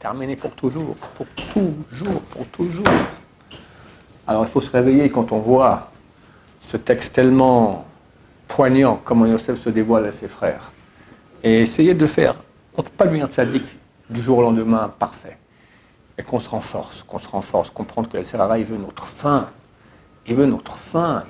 Terminé 0.00 0.34
pour 0.34 0.50
toujours, 0.52 0.96
pour 1.14 1.26
toujours, 1.28 2.20
pour 2.22 2.46
toujours. 2.46 2.84
Alors, 4.26 4.42
il 4.44 4.48
faut 4.48 4.60
se 4.60 4.70
réveiller 4.70 5.08
quand 5.10 5.30
on 5.30 5.38
voit 5.38 5.90
ce 6.66 6.76
texte 6.76 7.12
tellement 7.12 7.84
poignant, 8.48 9.00
comment 9.04 9.26
Yosef 9.26 9.60
se 9.60 9.70
dévoile 9.70 10.06
à 10.06 10.12
ses 10.12 10.26
frères. 10.26 10.72
Et 11.44 11.60
essayer 11.60 11.94
de 11.94 12.06
faire 12.06 12.34
on 12.76 12.82
ne 12.82 12.86
peut 12.86 12.92
pas 12.96 13.04
lui 13.04 13.20
un 13.20 13.26
sadique 13.26 13.66
du 14.08 14.22
jour 14.22 14.38
au 14.38 14.42
lendemain 14.42 14.92
parfait. 14.98 15.36
Et 16.18 16.22
qu'on 16.22 16.38
se 16.38 16.48
renforce, 16.48 17.02
qu'on 17.02 17.18
se 17.18 17.28
renforce, 17.28 17.70
comprendre 17.70 18.08
que 18.08 18.16
le 18.16 18.24
il 18.58 18.64
veut 18.64 18.76
notre 18.76 19.06
fin. 19.06 19.48
Il 20.26 20.36
veut 20.36 20.46
notre 20.46 20.76
fin. 20.76 21.24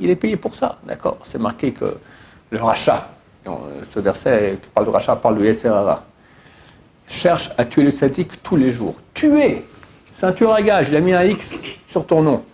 Il, 0.00 0.10
est 0.10 0.16
payé 0.16 0.36
pour 0.36 0.54
ça, 0.54 0.78
d'accord 0.84 1.18
C'est 1.28 1.38
marqué 1.40 1.72
que 1.72 1.96
le 2.50 2.62
rachat, 2.62 3.08
ce 3.46 4.00
verset 4.00 4.58
qui 4.60 4.68
parle 4.68 4.86
de 4.86 4.90
rachat 4.90 5.16
parle 5.16 5.38
de 5.38 5.52
Serrara, 5.52 6.04
cherche 7.06 7.50
à 7.56 7.64
tuer 7.64 7.84
le 7.84 7.92
sadique 7.92 8.42
tous 8.42 8.56
les 8.56 8.72
jours. 8.72 8.96
Tuer 9.14 9.64
C'est 10.16 10.26
un 10.26 10.32
tueur 10.32 10.52
à 10.52 10.62
gage, 10.62 10.88
il 10.88 10.96
a 10.96 11.00
mis 11.00 11.12
un 11.12 11.24
X 11.24 11.62
sur 11.88 12.06
ton 12.06 12.22
nom. 12.22 12.44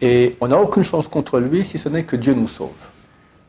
Et 0.00 0.36
on 0.40 0.48
n'a 0.48 0.58
aucune 0.58 0.84
chance 0.84 1.08
contre 1.08 1.38
lui 1.38 1.64
si 1.64 1.78
ce 1.78 1.88
n'est 1.88 2.04
que 2.04 2.16
Dieu 2.16 2.34
nous 2.34 2.48
sauve. 2.48 2.70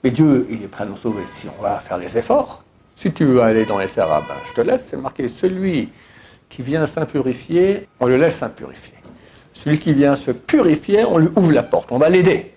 Mais 0.03 0.11
Dieu, 0.11 0.47
il 0.49 0.63
est 0.63 0.67
prêt 0.67 0.83
à 0.83 0.87
nous 0.87 0.97
sauver 0.97 1.23
si 1.33 1.47
on 1.57 1.61
va 1.61 1.79
faire 1.79 1.97
les 1.97 2.17
efforts. 2.17 2.63
Si 2.99 3.13
tu 3.13 3.23
veux 3.23 3.41
aller 3.41 3.63
dans 3.63 3.77
les 3.77 3.87
ben, 3.95 4.25
je 4.45 4.51
te 4.51 4.59
laisse, 4.59 4.83
c'est 4.89 4.97
marqué 4.97 5.29
celui 5.29 5.87
qui 6.49 6.61
vient 6.61 6.85
s'impurifier, 6.85 7.87
on 8.01 8.07
le 8.07 8.17
laisse 8.17 8.35
s'impurifier. 8.35 8.95
Celui 9.53 9.79
qui 9.79 9.93
vient 9.93 10.17
se 10.17 10.31
purifier, 10.31 11.05
on 11.05 11.17
lui 11.17 11.29
ouvre 11.37 11.53
la 11.53 11.63
porte, 11.63 11.93
on 11.93 11.97
va 11.97 12.09
l'aider. 12.09 12.51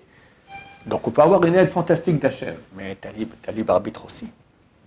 Donc 0.85 1.07
on 1.07 1.11
peut 1.11 1.21
avoir 1.21 1.45
une 1.45 1.55
aide 1.55 1.69
fantastique 1.69 2.19
d'Hachem, 2.19 2.55
mais 2.75 2.97
tu 3.01 3.07
as, 3.07 3.51
libre, 3.53 3.73
arbitre 3.73 4.03
aussi. 4.03 4.27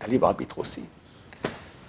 Libre 0.07 0.27
arbitre 0.27 0.59
aussi. 0.59 0.83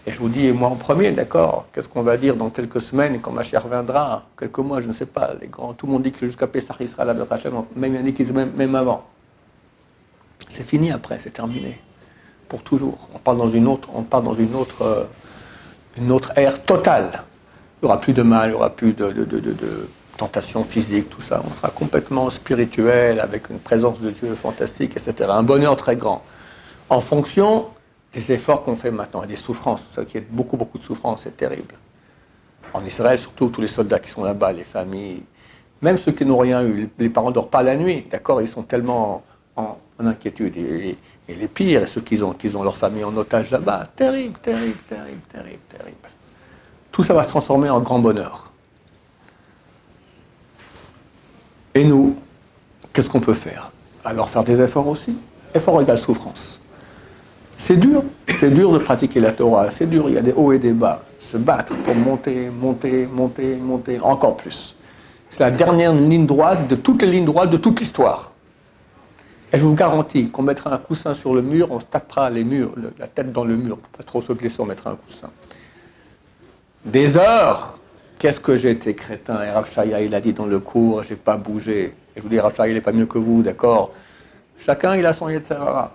Et 0.06 0.14
je 0.14 0.18
vous 0.18 0.30
dis, 0.30 0.50
moi 0.54 0.70
en 0.70 0.78
premier, 0.78 1.12
d'accord, 1.12 1.66
qu'est-ce 1.74 1.90
qu'on 1.90 2.04
va 2.04 2.16
dire 2.16 2.38
dans 2.38 2.50
quelques 2.50 2.80
semaines 2.80 3.20
quand 3.20 3.34
ma 3.34 3.44
chère 3.44 3.64
reviendra 3.64 4.24
Quelques 4.40 4.60
mois, 4.60 4.80
je 4.80 4.88
ne 4.88 4.94
sais 4.94 5.08
pas. 5.08 5.34
Les 5.42 5.50
tout 5.50 5.88
le 5.88 5.92
monde 5.92 6.04
dit 6.04 6.14
que 6.14 6.26
jusqu'à 6.26 6.48
Pessah, 6.48 6.78
il 6.80 6.88
sera 6.88 7.04
là, 7.04 7.14
de 7.14 7.26
Hachem, 7.30 7.66
même 7.76 8.02
même, 8.02 8.52
même 8.56 8.76
avant. 8.76 9.06
C'est 10.48 10.64
fini 10.64 10.90
après, 10.90 11.18
c'est 11.18 11.32
terminé 11.32 11.82
pour 12.48 12.62
toujours. 12.64 13.10
On 13.14 13.20
part 13.20 13.36
dans 13.36 13.50
une 13.50 13.68
autre, 13.68 13.90
on 13.94 14.04
part 14.04 14.22
dans 14.22 14.36
une 14.36 14.56
autre, 14.56 14.82
euh, 14.82 15.04
une 15.98 16.12
autre 16.12 16.32
ère 16.36 16.64
totale. 16.64 17.24
Il 17.82 17.86
n'y 17.86 17.92
aura 17.92 18.00
plus 18.00 18.14
de 18.14 18.24
mal, 18.24 18.50
il 18.50 18.52
n'y 18.52 18.56
aura 18.56 18.70
plus 18.70 18.94
de, 18.94 19.12
de, 19.12 19.24
de, 19.24 19.88
tout 20.18 21.22
ça. 21.22 21.44
On 21.48 21.54
sera 21.54 21.70
complètement 21.70 22.30
spirituel, 22.32 23.20
avec 23.20 23.50
une 23.50 23.60
présence 23.60 24.00
de 24.02 24.10
Dieu 24.10 24.34
fantastique, 24.34 24.98
etc. 24.98 25.30
Un 25.32 25.44
bonheur 25.44 25.78
très 25.78 25.96
grand. 25.96 26.24
En 26.90 27.00
fonction 27.02 27.68
des 28.14 28.32
efforts 28.32 28.64
qu'on 28.64 28.76
fait 28.76 28.92
maintenant 28.92 29.24
et 29.24 29.28
des 29.28 29.36
souffrances. 29.36 29.84
Ça 29.92 30.06
qui 30.06 30.18
est 30.18 30.26
beaucoup, 30.28 30.58
beaucoup 30.58 30.78
de 30.80 30.84
souffrances, 30.84 31.22
c'est 31.24 31.38
terrible. 31.38 31.76
En 32.74 32.84
Israël, 32.84 33.20
surtout, 33.20 33.50
tous 33.50 33.62
les 33.62 33.68
soldats 33.68 34.00
qui 34.00 34.10
sont 34.10 34.24
là-bas, 34.24 34.54
les 34.54 34.64
familles, 34.64 35.24
Même 35.82 35.98
ceux 35.98 36.12
qui 36.12 36.26
n'ont 36.26 36.40
rien 36.40 36.64
eu, 36.64 36.90
les 36.98 37.10
parents 37.10 37.30
ne 37.30 37.36
dorment 37.36 37.50
pas 37.50 37.62
la 37.62 37.76
nuit, 37.76 38.08
d'accord 38.10 38.42
Ils 38.42 38.48
sont 38.48 38.64
tellement 38.64 39.24
en, 39.56 39.78
inquiétude. 40.06 40.58
Et, 40.58 40.98
les 41.28 41.48
pires, 41.48 41.88
ceux 41.88 42.02
qui 42.02 42.22
ont, 42.22 42.34
qui 42.34 42.56
ont 42.56 42.64
leur 42.64 42.78
famille 42.78 43.04
en 43.04 43.16
otage 43.18 43.52
là-bas, 43.52 43.88
terrible, 43.96 44.38
terrible, 44.40 44.78
terrible, 44.88 45.22
terrible, 45.32 45.60
terrible. 45.70 46.10
Tout 46.92 47.04
ça 47.04 47.14
va 47.14 47.24
se 47.24 47.28
transformer 47.28 47.70
en 47.70 47.80
grand 47.80 48.00
bonheur. 48.00 48.52
Et 51.76 51.84
nous, 51.84 52.16
qu'est-ce 52.92 53.10
qu'on 53.10 53.20
peut 53.20 53.34
faire? 53.34 53.72
Alors 54.04 54.30
faire 54.30 54.44
des 54.44 54.60
efforts 54.62 54.88
aussi. 54.88 55.16
Effort 55.54 55.82
égale 55.82 56.00
souffrance. 56.00 56.60
C'est 57.58 57.78
dur, 57.78 58.04
c'est 58.40 58.50
dur 58.50 58.72
de 58.72 58.78
pratiquer 58.78 59.20
la 59.20 59.32
Torah, 59.32 59.70
c'est 59.70 59.88
dur, 59.88 60.08
il 60.08 60.16
y 60.16 60.18
a 60.18 60.22
des 60.22 60.32
hauts 60.32 60.54
et 60.54 60.60
des 60.60 60.72
bas. 60.72 61.04
Se 61.20 61.38
battre 61.38 61.76
pour 61.76 61.96
monter, 61.96 62.50
monter, 62.50 63.06
monter, 63.06 63.58
monter, 63.58 64.00
encore 64.00 64.38
plus. 64.38 64.76
C'est 65.30 65.42
la 65.42 65.52
dernière 65.52 65.94
ligne 65.94 66.26
droite 66.26 66.68
de 66.68 66.76
toutes 66.76 67.02
les 67.02 67.10
lignes 67.10 67.26
droites 67.26 67.50
de 67.50 67.58
toute 67.58 67.80
l'histoire. 67.80 68.32
Et 69.54 69.60
je 69.60 69.66
vous 69.66 69.76
garantis 69.76 70.30
qu'on 70.30 70.44
mettra 70.44 70.74
un 70.74 70.78
coussin 70.78 71.14
sur 71.14 71.34
le 71.34 71.42
mur, 71.42 71.72
on 71.72 71.80
se 71.80 71.86
tapera 71.86 72.30
les 72.30 72.44
murs, 72.44 72.74
la 72.98 73.08
tête 73.08 73.32
dans 73.32 73.46
le 73.46 73.56
mur, 73.56 73.78
pour 73.78 73.90
pas 73.90 74.04
trop 74.04 74.22
se 74.22 74.34
blesser, 74.34 74.62
on 74.62 74.66
mettra 74.66 74.92
un 74.92 74.96
coussin. 74.96 75.30
Des 76.86 77.18
heures 77.18 77.80
Qu'est-ce 78.20 78.40
que 78.40 78.58
j'ai 78.58 78.72
été 78.72 78.96
crétin 78.96 79.44
Et 79.44 79.52
Rav 79.52 79.70
il 80.02 80.16
a 80.16 80.20
dit 80.20 80.34
dans 80.34 80.48
le 80.48 80.60
cours, 80.60 81.04
j'ai 81.04 81.16
pas 81.16 81.38
bougé. 81.38 81.94
Et 82.16 82.18
je 82.18 82.22
vous 82.22 82.30
dis, 82.30 82.40
Rav 82.40 82.56
il 82.68 82.74
n'est 82.74 82.82
pas 82.82 82.92
mieux 82.92 83.06
que 83.06 83.20
vous, 83.20 83.44
d'accord? 83.44 83.92
Chacun, 84.58 84.96
il 84.96 85.06
a 85.06 85.14
son 85.14 85.30
Yetzerara. 85.30 85.92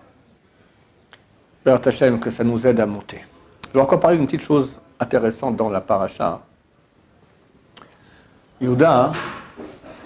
Père 1.64 1.80
Tachem, 1.80 2.20
que 2.20 2.30
ça 2.30 2.44
nous 2.44 2.64
aide 2.64 2.78
à 2.78 2.86
monter. 2.86 3.24
Je 3.68 3.72
vais 3.72 3.80
encore 3.80 3.98
parler 3.98 4.18
d'une 4.18 4.26
petite 4.26 4.42
chose 4.42 4.80
intéressante 5.00 5.56
dans 5.56 5.68
la 5.68 5.80
paracha. 5.80 6.40
Yehuda, 8.60 9.12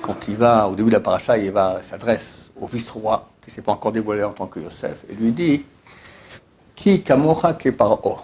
quand 0.01 0.17
il 0.29 0.37
va, 0.37 0.69
au 0.69 0.75
début 0.75 0.89
de 0.89 0.95
la 0.95 1.01
paracha, 1.01 1.37
il 1.37 1.51
va, 1.51 1.83
s'adresse 1.83 2.51
au 2.59 2.67
vice-roi, 2.67 3.29
qui 3.47 3.53
ne 3.53 3.55
s'est 3.55 3.63
pas 3.63 3.73
encore 3.73 3.93
dévoilé 3.93 4.25
en 4.25 4.33
tant 4.33 4.49
que 4.49 4.59
Yosef, 4.59 5.05
et 5.09 5.15
lui 5.15 5.31
dit 5.31 5.65
Qui 6.75 7.01
kamocha 7.01 7.55
ke 7.55 7.69
paro 7.69 8.19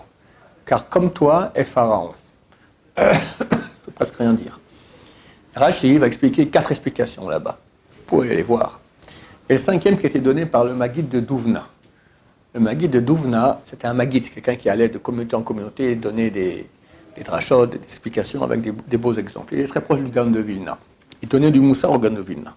Car 0.66 0.88
comme 0.88 1.12
toi 1.12 1.52
est 1.54 1.62
Pharaon. 1.62 2.10
ne 2.98 3.04
peut 3.04 3.92
presque 3.94 4.16
rien 4.16 4.32
dire. 4.32 4.58
Rachid 5.54 5.96
va 5.98 6.08
expliquer 6.08 6.48
quatre 6.48 6.72
explications 6.72 7.28
là-bas. 7.28 7.56
Vous 7.92 8.02
pouvez 8.04 8.32
aller 8.32 8.42
voir. 8.42 8.80
Et 9.48 9.52
le 9.52 9.58
cinquième 9.60 9.96
qui 9.96 10.06
a 10.06 10.08
été 10.08 10.18
donné 10.18 10.44
par 10.44 10.64
le 10.64 10.74
Maguide 10.74 11.08
de 11.08 11.20
Douvna. 11.20 11.68
Le 12.54 12.58
Maguide 12.60 12.90
de 12.90 13.00
Douvna, 13.00 13.60
c'était 13.66 13.86
un 13.86 13.94
Maguide, 13.94 14.28
quelqu'un 14.28 14.56
qui 14.56 14.68
allait 14.68 14.88
de 14.88 14.98
communauté 14.98 15.36
en 15.36 15.42
communauté 15.42 15.94
donner 15.94 16.30
des, 16.30 16.68
des 17.14 17.22
des 17.22 17.76
explications 17.84 18.42
avec 18.42 18.60
des, 18.60 18.96
beaux 18.96 19.14
exemples. 19.14 19.54
Il 19.54 19.60
est 19.60 19.68
très 19.68 19.82
proche 19.82 20.00
du 20.00 20.10
Gan 20.10 20.26
de 20.26 20.40
Vilna. 20.40 20.78
Il 21.22 21.28
donnait 21.28 21.52
du 21.52 21.60
Moussa 21.60 21.88
au 21.88 21.98
Gan 21.98 22.10
de 22.10 22.22
Vilna. 22.22 22.56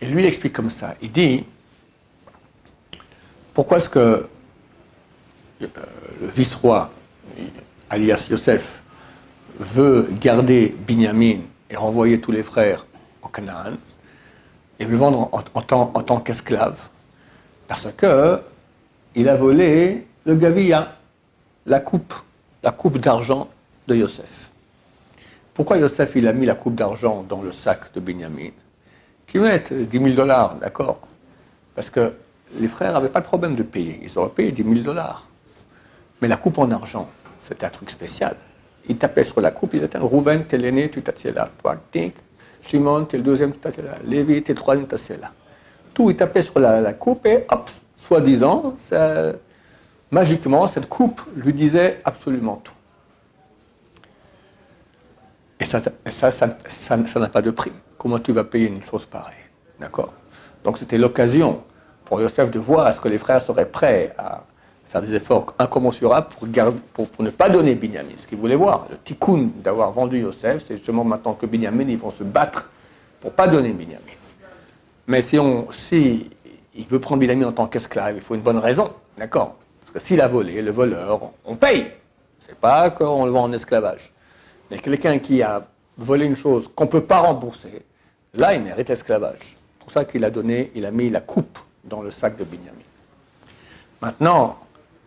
Et 0.00 0.06
lui, 0.06 0.22
il 0.22 0.26
explique 0.26 0.52
comme 0.52 0.70
ça. 0.70 0.94
Il 1.02 1.12
dit 1.12 1.44
pourquoi 3.54 3.78
est-ce 3.78 3.90
que 3.90 3.98
euh, 5.60 5.66
le 6.20 6.28
vice-roi, 6.28 6.90
alias 7.90 8.26
Yosef, 8.30 8.82
veut 9.58 10.08
garder 10.20 10.74
Binyamin 10.86 11.40
et 11.68 11.76
renvoyer 11.76 12.20
tous 12.20 12.32
les 12.32 12.42
frères 12.42 12.86
en 13.22 13.28
Canaan 13.28 13.72
et 14.78 14.84
le 14.84 14.96
vendre 14.96 15.28
en, 15.32 16.02
tant, 16.02 16.20
qu'esclave 16.20 16.88
Parce 17.68 17.88
que 17.96 18.40
il 19.14 19.28
a 19.28 19.36
volé 19.36 20.06
le 20.24 20.36
Gavia, 20.36 20.96
la 21.66 21.80
coupe, 21.80 22.14
la 22.62 22.70
coupe 22.70 22.98
d'argent 22.98 23.48
de 23.88 23.96
Yosef. 23.96 24.50
Pourquoi 25.52 25.78
Yosef 25.78 26.12
il 26.14 26.28
a 26.28 26.32
mis 26.32 26.46
la 26.46 26.54
coupe 26.54 26.76
d'argent 26.76 27.24
dans 27.28 27.42
le 27.42 27.52
sac 27.52 27.92
de 27.92 28.00
Binyamin? 28.00 28.50
Mettent 29.38 29.72
10 29.72 29.98
000 29.98 30.10
dollars, 30.14 30.56
d'accord 30.56 30.98
Parce 31.74 31.90
que 31.90 32.12
les 32.58 32.68
frères 32.68 32.92
n'avaient 32.92 33.08
pas 33.08 33.20
de 33.20 33.26
problème 33.26 33.54
de 33.54 33.62
payer. 33.62 34.00
Ils 34.02 34.18
auraient 34.18 34.30
payé 34.30 34.50
10 34.50 34.62
000 34.62 34.74
dollars. 34.80 35.28
Mais 36.20 36.28
la 36.28 36.36
coupe 36.36 36.58
en 36.58 36.70
argent, 36.70 37.08
c'était 37.42 37.66
un 37.66 37.70
truc 37.70 37.90
spécial. 37.90 38.36
Il 38.88 38.96
tapait 38.96 39.24
sur 39.24 39.40
la 39.40 39.50
coupe, 39.50 39.74
il 39.74 39.80
disait 39.80 39.98
Rouven, 39.98 40.44
t'es 40.44 40.56
l'aîné, 40.56 40.90
tu 40.90 41.02
t'assieds 41.02 41.32
là. 41.32 41.48
Toi, 41.62 41.76
tink. 41.92 42.14
Shimon, 42.62 43.04
t'es 43.04 43.16
le 43.16 43.22
deuxième, 43.22 43.52
tu 43.52 43.58
t'assieds 43.58 43.82
là. 43.82 43.92
Lévi, 44.04 44.42
t'es 44.42 44.52
le 44.52 44.58
troisième, 44.58 44.86
tu 44.86 44.90
t'assieds 44.90 45.16
là. 45.16 45.32
Tout, 45.94 46.10
il 46.10 46.16
tapait 46.16 46.42
sur 46.42 46.58
la, 46.58 46.92
coupe 46.92 47.26
et 47.26 47.44
hop, 47.48 47.70
soi-disant, 47.98 48.76
magiquement, 50.10 50.66
cette 50.66 50.88
coupe 50.88 51.22
lui 51.36 51.52
disait 51.52 52.00
absolument 52.04 52.60
tout. 52.62 52.74
Et 55.58 55.64
ça, 55.64 55.80
ça, 56.06 56.30
ça 56.30 57.20
n'a 57.20 57.28
pas 57.28 57.42
de 57.42 57.50
prix. 57.50 57.72
Comment 58.00 58.18
tu 58.18 58.32
vas 58.32 58.44
payer 58.44 58.68
une 58.68 58.82
chose 58.82 59.04
pareille 59.04 59.44
D'accord? 59.78 60.14
Donc 60.64 60.78
c'était 60.78 60.96
l'occasion 60.96 61.60
pour 62.06 62.18
Yosef 62.18 62.50
de 62.50 62.58
voir 62.58 62.88
est-ce 62.88 62.98
que 62.98 63.08
les 63.08 63.18
frères 63.18 63.42
seraient 63.42 63.68
prêts 63.68 64.14
à 64.16 64.42
faire 64.88 65.02
des 65.02 65.14
efforts 65.14 65.52
incommensurables 65.58 66.28
pour, 66.94 67.08
ne 67.18 67.28
pas 67.28 67.50
donner 67.50 67.74
Binyamin. 67.74 68.14
Ce 68.16 68.26
qu'ils 68.26 68.38
voulaient 68.38 68.56
voir, 68.56 68.86
le 68.90 68.96
tikkun 68.96 69.50
d'avoir 69.62 69.92
vendu 69.92 70.18
Yosef, 70.18 70.64
c'est 70.66 70.78
justement 70.78 71.04
maintenant 71.04 71.34
que 71.34 71.44
Binyamin, 71.44 71.88
ils 71.88 71.98
vont 71.98 72.10
se 72.10 72.24
battre 72.24 72.70
pour 73.20 73.32
ne 73.32 73.36
pas 73.36 73.46
donner 73.48 73.74
Binyamin. 73.74 74.16
Mais 75.06 75.20
si, 75.20 75.38
on, 75.38 75.70
si 75.70 76.30
il 76.74 76.86
veut 76.86 77.00
prendre 77.00 77.20
Binyamin 77.20 77.48
en 77.48 77.52
tant 77.52 77.66
qu'esclave, 77.66 78.16
il 78.16 78.22
faut 78.22 78.34
une 78.34 78.40
bonne 78.40 78.60
raison, 78.60 78.92
d'accord? 79.18 79.56
Parce 79.82 79.92
que 79.92 80.08
s'il 80.08 80.22
a 80.22 80.26
volé, 80.26 80.62
le 80.62 80.70
voleur, 80.70 81.20
on 81.44 81.54
paye. 81.54 81.84
C'est 82.46 82.56
pas 82.56 82.88
qu'on 82.88 83.26
le 83.26 83.30
vend 83.30 83.42
en 83.42 83.52
esclavage. 83.52 84.10
Mais 84.70 84.78
quelqu'un 84.78 85.18
qui 85.18 85.42
a 85.42 85.66
volé 85.98 86.24
une 86.24 86.36
chose 86.36 86.70
qu'on 86.74 86.84
ne 86.84 86.90
peut 86.90 87.04
pas 87.04 87.18
rembourser, 87.18 87.84
là, 88.34 88.54
il 88.54 88.62
mérite 88.62 88.88
l'esclavage. 88.88 89.40
C'est 89.40 89.78
pour 89.78 89.90
ça 89.90 90.04
qu'il 90.04 90.24
a 90.24 90.30
donné, 90.30 90.70
il 90.74 90.86
a 90.86 90.90
mis 90.90 91.10
la 91.10 91.20
coupe 91.20 91.58
dans 91.84 92.02
le 92.02 92.10
sac 92.10 92.36
de 92.36 92.44
Binyamin. 92.44 92.76
Maintenant, 94.00 94.58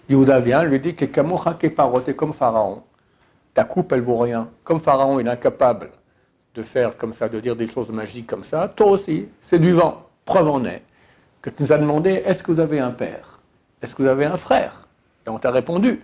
Yehuda 0.10 0.40
vient, 0.40 0.64
lui 0.64 0.80
dit 0.80 0.96
que 0.96 1.06
comme 1.06 2.34
Pharaon. 2.34 2.84
Ta 3.54 3.64
coupe, 3.66 3.92
elle 3.92 4.02
vaut 4.02 4.18
rien. 4.18 4.50
Comme 4.64 4.82
Pharaon, 4.82 5.20
il 5.20 5.28
est 5.28 5.30
incapable 5.30 5.92
de 6.56 6.64
faire 6.64 6.98
comme 6.98 7.14
ça, 7.14 7.30
de 7.30 7.40
dire 7.40 7.56
des 7.56 7.68
choses 7.68 7.90
magiques 7.90 8.28
comme 8.28 8.44
ça, 8.44 8.68
toi 8.68 8.88
aussi, 8.88 9.28
c'est 9.42 9.60
du 9.60 9.74
vent. 9.74 10.08
Preuve 10.26 10.50
en 10.50 10.66
est 10.66 10.84
que 11.42 11.50
tu 11.50 11.64
nous 11.64 11.74
as 11.74 11.78
demandé 11.78 12.24
est-ce 12.26 12.44
que 12.44 12.52
vous 12.52 12.60
avez 12.60 12.80
un 12.80 12.92
père? 12.92 13.40
Est-ce 13.82 13.96
que 13.96 14.04
vous 14.04 14.10
avez 14.10 14.26
un 14.26 14.38
frère? 14.38 14.88
Et 15.26 15.30
on 15.30 15.40
t'a 15.40 15.52
répondu. 15.52 16.02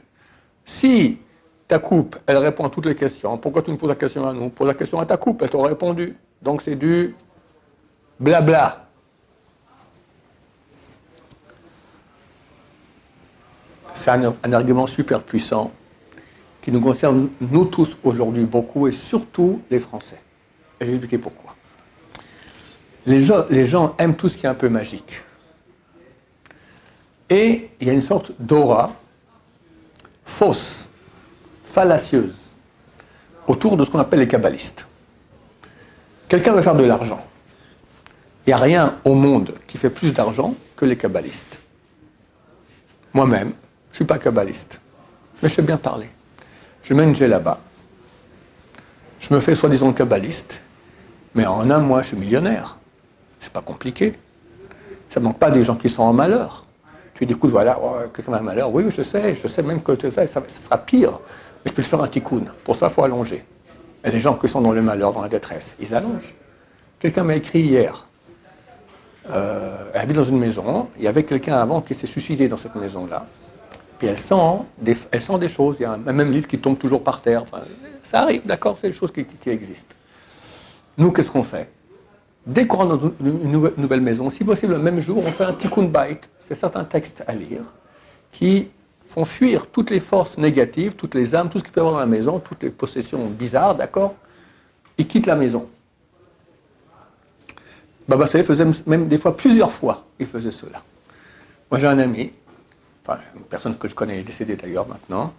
Si 0.65 1.19
ta 1.69 1.77
coupe, 1.77 2.17
elle 2.25 2.37
répond 2.37 2.65
à 2.65 2.69
toutes 2.69 2.87
les 2.87 2.95
questions, 2.95 3.37
pourquoi 3.37 3.61
tu 3.61 3.69
nous 3.69 3.77
poses 3.77 3.89
la 3.89 3.95
question 3.95 4.27
à 4.27 4.33
nous? 4.33 4.49
Pose 4.49 4.67
la 4.67 4.73
question 4.73 4.99
à 4.99 5.05
ta 5.05 5.17
coupe, 5.17 5.43
elle 5.43 5.51
t'a 5.51 5.61
répondu. 5.61 6.17
Donc 6.41 6.63
c'est 6.63 6.75
du 6.75 7.15
blabla. 8.19 8.85
c'est 13.93 14.11
un, 14.11 14.53
argument 14.53 14.87
super 14.87 15.21
puissant 15.21 15.71
qui 16.61 16.71
nous 16.71 16.79
concerne 16.79 17.29
nous 17.41 17.65
tous 17.65 17.97
aujourd'hui 18.03 18.45
beaucoup 18.45 18.87
et 18.87 18.91
surtout 18.91 19.61
les 19.69 19.79
Français. 19.79 20.19
Et 20.79 20.85
je 20.85 20.89
vais 20.89 20.95
expliquer 20.95 21.17
pourquoi. 21.17 21.55
Les 23.05 23.65
gens 23.65 23.95
aiment 23.97 24.15
tout 24.15 24.29
ce 24.29 24.37
qui 24.37 24.45
est 24.45 24.49
un 24.49 24.55
peu 24.55 24.69
magique. 24.69 25.21
Et 27.29 27.69
il 27.79 27.87
y 27.87 27.89
a 27.89 27.93
une 27.93 28.01
sorte 28.01 28.31
d'aura 28.39 28.93
fausse, 30.23 30.88
fallacieuse, 31.71 32.35
autour 33.47 33.77
de 33.77 33.83
ce 33.83 33.89
qu'on 33.89 33.99
appelle 33.99 34.19
les 34.19 34.27
kabbalistes. 34.27 34.85
Quelqu'un 36.27 36.53
veut 36.53 36.61
faire 36.61 36.75
de 36.75 36.83
l'argent. 36.83 37.25
Il 38.45 38.49
n'y 38.49 38.53
a 38.53 38.57
rien 38.57 38.97
au 39.03 39.13
monde 39.13 39.53
qui 39.67 39.77
fait 39.77 39.89
plus 39.89 40.11
d'argent 40.11 40.55
que 40.75 40.85
les 40.85 40.97
kabbalistes. 40.97 41.59
Moi-même, 43.13 43.53
je 43.89 43.93
ne 43.93 43.95
suis 43.95 44.05
pas 44.05 44.17
kabbaliste, 44.17 44.79
mais 45.41 45.49
je 45.49 45.55
sais 45.55 45.61
bien 45.61 45.77
parler. 45.77 46.09
Je 46.83 46.93
mets 46.93 47.03
une 47.03 47.13
là-bas. 47.13 47.59
Je 49.19 49.33
me 49.33 49.39
fais 49.39 49.55
soi-disant 49.55 49.91
kabbaliste, 49.93 50.61
mais 51.35 51.45
en 51.45 51.69
un 51.69 51.79
mois, 51.79 52.01
je 52.01 52.09
suis 52.09 52.17
millionnaire. 52.17 52.77
C'est 53.39 53.51
pas 53.51 53.61
compliqué. 53.61 54.13
Ça 55.09 55.19
ne 55.19 55.25
manque 55.25 55.39
pas 55.39 55.51
des 55.51 55.63
gens 55.63 55.75
qui 55.75 55.89
sont 55.89 56.03
en 56.03 56.13
malheur. 56.13 56.65
Tu 57.15 57.25
dis, 57.25 57.33
écoute, 57.33 57.51
voilà, 57.51 57.77
oh, 57.81 57.95
quelqu'un 58.13 58.33
a 58.33 58.37
un 58.37 58.41
malheur. 58.41 58.73
Oui, 58.73 58.85
je 58.89 59.01
sais, 59.01 59.35
je 59.35 59.47
sais 59.47 59.61
même 59.61 59.81
que 59.81 59.93
ça, 60.09 60.25
ça, 60.27 60.41
sera 60.47 60.77
pire. 60.77 61.19
Mais 61.63 61.71
je 61.71 61.73
peux 61.73 61.81
le 61.81 61.87
faire 61.87 62.01
un 62.01 62.07
tikkun. 62.07 62.45
Pour 62.63 62.75
ça, 62.75 62.87
il 62.87 62.93
faut 62.93 63.03
allonger. 63.03 63.43
Et 64.03 64.11
les 64.11 64.21
gens 64.21 64.35
qui 64.35 64.47
sont 64.47 64.61
dans 64.61 64.71
le 64.71 64.81
malheur, 64.81 65.13
dans 65.13 65.21
la 65.21 65.29
détresse, 65.29 65.75
ils 65.79 65.93
allongent. 65.93 66.35
Quelqu'un 66.99 67.23
m'a 67.23 67.35
écrit 67.35 67.61
hier. 67.61 68.05
Euh, 69.29 69.89
elle 69.93 70.01
habite 70.01 70.15
dans 70.15 70.23
une 70.23 70.39
maison. 70.39 70.89
Il 70.97 71.03
y 71.03 71.07
avait 71.07 71.23
quelqu'un 71.23 71.57
avant 71.57 71.81
qui 71.81 71.93
s'est 71.93 72.07
suicidé 72.07 72.47
dans 72.47 72.57
cette 72.57 72.75
maison-là. 72.75 73.25
Puis 73.97 74.07
elle 74.07 74.17
sent 74.17 74.59
des, 74.77 74.95
elle 75.11 75.21
sent 75.21 75.37
des 75.37 75.49
choses. 75.49 75.75
Il 75.79 75.83
y 75.83 75.85
a 75.85 75.91
un 75.91 76.13
même 76.13 76.31
livre 76.31 76.47
qui 76.47 76.57
tombe 76.57 76.77
toujours 76.77 77.03
par 77.03 77.21
terre. 77.21 77.43
Enfin, 77.43 77.59
ça 78.03 78.21
arrive, 78.21 78.41
d'accord, 78.45 78.77
c'est 78.81 78.89
des 78.89 78.93
choses 78.93 79.11
qui, 79.11 79.25
existent. 79.49 79.95
Nous, 80.97 81.11
qu'est-ce 81.11 81.31
qu'on 81.31 81.43
fait? 81.43 81.69
Dès 82.45 82.65
qu'on 82.65 82.77
rentre 82.77 82.97
dans 82.97 83.11
une 83.19 83.51
nouvelle, 83.77 84.01
maison, 84.01 84.29
si 84.29 84.43
possible 84.43 84.73
le 84.73 84.79
même 84.79 85.01
jour, 85.01 85.17
on 85.17 85.29
fait 85.29 85.43
un 85.43 85.53
tikkun 85.53 85.83
bait. 85.83 86.21
C'est 86.45 86.55
certains 86.55 86.85
textes 86.85 87.23
à 87.27 87.33
lire 87.33 87.61
qui 88.31 88.69
font 89.09 89.25
fuir 89.25 89.67
toutes 89.67 89.89
les 89.89 89.99
forces 89.99 90.37
négatives, 90.37 90.93
toutes 90.95 91.15
les 91.15 91.35
âmes, 91.35 91.49
tout 91.49 91.57
ce 91.57 91.63
qu'il 91.63 91.73
peut 91.73 91.79
y 91.79 91.81
avoir 91.81 91.95
dans 91.95 91.99
la 91.99 92.05
maison, 92.05 92.39
toutes 92.39 92.61
les 92.63 92.69
possessions 92.69 93.25
bizarres, 93.25 93.75
d'accord? 93.75 94.15
Ils 94.97 95.07
quittent 95.07 95.25
la 95.25 95.35
maison. 95.35 95.67
Baba 98.07 98.27
Saleh 98.27 98.43
faisait 98.43 98.65
même 98.85 99.07
des 99.07 99.17
fois 99.17 99.35
plusieurs 99.35 99.71
fois, 99.71 100.05
il 100.19 100.27
faisait 100.27 100.51
cela. 100.51 100.81
Moi 101.71 101.79
j'ai 101.79 101.87
un 101.87 101.99
ami, 101.99 102.31
enfin 103.03 103.19
une 103.35 103.41
personne 103.43 103.77
que 103.77 103.87
je 103.87 103.95
connais, 103.95 104.19
est 104.19 104.23
décédée 104.23 104.55
d'ailleurs 104.55 104.87
maintenant, 104.87 105.33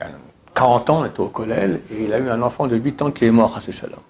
il 0.00 0.04
y 0.04 0.06
a 0.06 0.12
40 0.54 0.90
ans, 0.90 1.00
on 1.00 1.04
était 1.04 1.20
au 1.20 1.28
collège, 1.28 1.80
et 1.90 2.04
il 2.04 2.12
a 2.12 2.18
eu 2.18 2.28
un 2.28 2.42
enfant 2.42 2.66
de 2.66 2.76
8 2.76 3.02
ans 3.02 3.10
qui 3.10 3.24
est 3.24 3.30
mort 3.30 3.56
à 3.56 3.60
ce 3.60 3.70
shalom. 3.70 4.00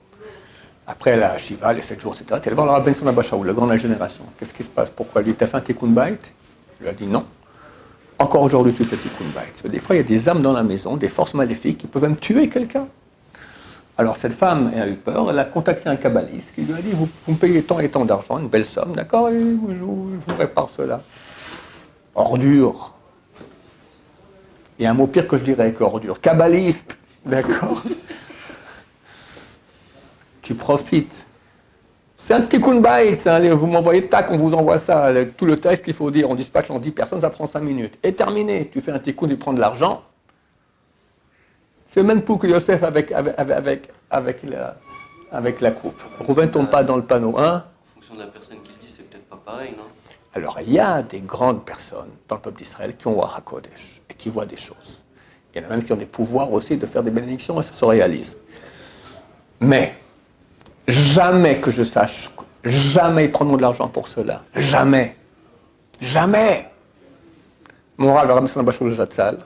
Après 0.86 1.16
la 1.16 1.36
Shiva, 1.38 1.72
les 1.72 1.82
7 1.82 2.00
jours, 2.00 2.14
etc., 2.14 2.40
il 2.42 2.46
allé 2.48 2.54
voir 2.54 2.66
le 2.66 2.72
rabbin 2.72 2.94
Son 2.94 3.42
le 3.42 3.52
grand 3.52 3.66
de 3.66 3.72
la 3.72 3.78
génération. 3.78 4.24
Qu'est-ce 4.38 4.54
qui 4.54 4.62
se 4.62 4.68
passe? 4.68 4.90
Pourquoi 4.90 5.20
lui, 5.22 5.34
t'as 5.34 5.46
fait 5.46 5.56
un 5.56 5.60
tikkun 5.60 5.88
bait? 5.88 6.18
Il 6.80 6.84
lui 6.84 6.88
a 6.88 6.92
dit 6.92 7.06
non. 7.06 7.26
Encore 8.18 8.42
aujourd'hui, 8.42 8.72
tu 8.72 8.84
fais 8.84 8.96
tikkun 8.96 9.24
bait. 9.34 9.68
Des 9.68 9.78
fois, 9.78 9.94
il 9.94 9.98
y 9.98 10.00
a 10.00 10.04
des 10.04 10.28
âmes 10.28 10.42
dans 10.42 10.52
la 10.52 10.62
maison, 10.62 10.96
des 10.96 11.08
forces 11.08 11.34
maléfiques 11.34 11.78
qui 11.78 11.86
peuvent 11.86 12.02
même 12.02 12.16
tuer 12.16 12.48
quelqu'un. 12.48 12.88
Alors 13.96 14.16
cette 14.16 14.32
femme 14.32 14.72
a 14.76 14.86
eu 14.86 14.94
peur, 14.94 15.30
elle 15.30 15.38
a 15.38 15.44
contacté 15.44 15.88
un 15.88 15.96
kabbaliste 15.96 16.54
qui 16.54 16.62
lui 16.62 16.72
a 16.72 16.76
dit 16.76 16.92
vous, 16.92 17.08
me 17.26 17.34
payez 17.34 17.62
tant 17.62 17.80
et 17.80 17.88
tant 17.88 18.04
d'argent, 18.04 18.38
une 18.38 18.46
belle 18.46 18.64
somme, 18.64 18.92
d'accord, 18.94 19.28
et 19.28 19.40
je, 19.40 19.74
vous 19.82 20.20
répare 20.38 20.68
cela. 20.76 21.02
Ordure. 22.14 22.94
Il 24.78 24.84
y 24.84 24.86
a 24.86 24.90
un 24.90 24.94
mot 24.94 25.08
pire 25.08 25.26
que 25.26 25.36
je 25.36 25.42
dirais 25.42 25.72
qu'ordure. 25.72 26.20
Kabbaliste, 26.20 26.98
d'accord 27.26 27.82
tu 30.48 30.54
profites. 30.54 31.26
C'est 32.28 32.34
un 32.34 32.42
tikkun 32.42 32.82
bayit, 32.82 33.16
vous 33.52 33.66
m'envoyez 33.66 34.06
tac, 34.06 34.30
on 34.30 34.36
vous 34.36 34.52
envoie 34.52 34.76
ça, 34.76 35.08
tout 35.34 35.46
le 35.46 35.56
texte 35.56 35.82
qu'il 35.82 35.94
faut 35.94 36.10
dire, 36.10 36.28
on 36.28 36.34
dispatch 36.34 36.70
en 36.70 36.78
10 36.78 36.90
personnes, 36.90 37.22
ça 37.22 37.30
prend 37.30 37.46
5 37.46 37.60
minutes. 37.60 37.98
Et 38.02 38.12
terminé, 38.12 38.68
tu 38.70 38.82
fais 38.82 38.92
un 38.92 38.98
tikkun, 38.98 39.28
tu 39.28 39.38
prends 39.38 39.54
de 39.54 39.60
l'argent. 39.60 40.02
C'est 41.90 42.02
même 42.02 42.20
pour 42.20 42.38
que 42.38 42.46
Yosef 42.46 42.82
avec, 42.82 43.12
avec, 43.12 43.88
avec, 44.10 44.42
la, 44.42 44.76
avec 45.32 45.62
la 45.62 45.70
coupe. 45.70 46.02
Rouvain 46.20 46.42
ne 46.42 46.50
tombe 46.50 46.68
pas 46.68 46.84
dans 46.84 46.96
le 46.96 47.02
panneau. 47.02 47.34
Hein 47.38 47.64
en 47.64 47.94
fonction 47.94 48.14
de 48.14 48.20
la 48.20 48.26
personne 48.26 48.58
qui 48.62 48.72
le 48.72 48.86
dit, 48.86 48.94
c'est 48.94 49.08
peut-être 49.08 49.24
pas 49.24 49.40
pareil, 49.42 49.70
non? 49.74 49.84
Alors, 50.34 50.58
il 50.60 50.70
y 50.70 50.78
a 50.78 51.02
des 51.02 51.20
grandes 51.20 51.64
personnes 51.64 52.10
dans 52.28 52.36
le 52.36 52.42
peuple 52.42 52.58
d'Israël 52.58 52.94
qui 52.94 53.06
ont 53.06 53.18
Kodesh 53.42 54.02
et 54.10 54.12
qui 54.12 54.28
voient 54.28 54.44
des 54.44 54.58
choses. 54.58 55.02
Il 55.54 55.62
y 55.62 55.64
en 55.64 55.68
a 55.68 55.70
même 55.70 55.82
qui 55.82 55.94
ont 55.94 55.96
des 55.96 56.04
pouvoirs 56.04 56.52
aussi 56.52 56.76
de 56.76 56.84
faire 56.84 57.02
des 57.02 57.10
bénédictions 57.10 57.58
et 57.58 57.62
ça 57.62 57.72
se 57.72 57.84
réalise. 57.86 58.36
Mais, 59.60 59.94
Jamais 60.88 61.60
que 61.60 61.70
je 61.70 61.84
sache, 61.84 62.30
jamais 62.64 63.26
ils 63.26 63.30
prendront 63.30 63.58
de 63.58 63.62
l'argent 63.62 63.88
pour 63.88 64.08
cela. 64.08 64.42
Jamais. 64.54 65.16
Jamais. 66.00 66.70
Zatzal, 68.90 69.38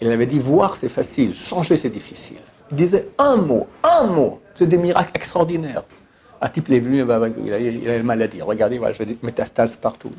il 0.00 0.10
avait 0.10 0.26
dit 0.26 0.40
voir 0.40 0.74
c'est 0.74 0.88
facile, 0.88 1.32
changer 1.34 1.76
c'est 1.76 1.90
difficile. 1.90 2.38
Il 2.72 2.76
disait 2.76 3.08
un 3.18 3.36
mot, 3.36 3.68
un 3.84 4.06
mot, 4.06 4.40
c'est 4.56 4.66
des 4.66 4.78
miracles 4.78 5.12
extraordinaires. 5.14 5.84
Un 6.40 6.48
type 6.48 6.68
est 6.70 6.80
venu, 6.80 7.04
il 7.04 7.52
a, 7.52 7.58
il 7.58 7.88
a 7.88 7.96
une 7.96 8.02
maladie. 8.02 8.42
Regardez, 8.42 8.78
voilà, 8.78 8.94
j'ai 8.94 9.06
des 9.06 9.18
métastases 9.22 9.76
partout. 9.76 10.10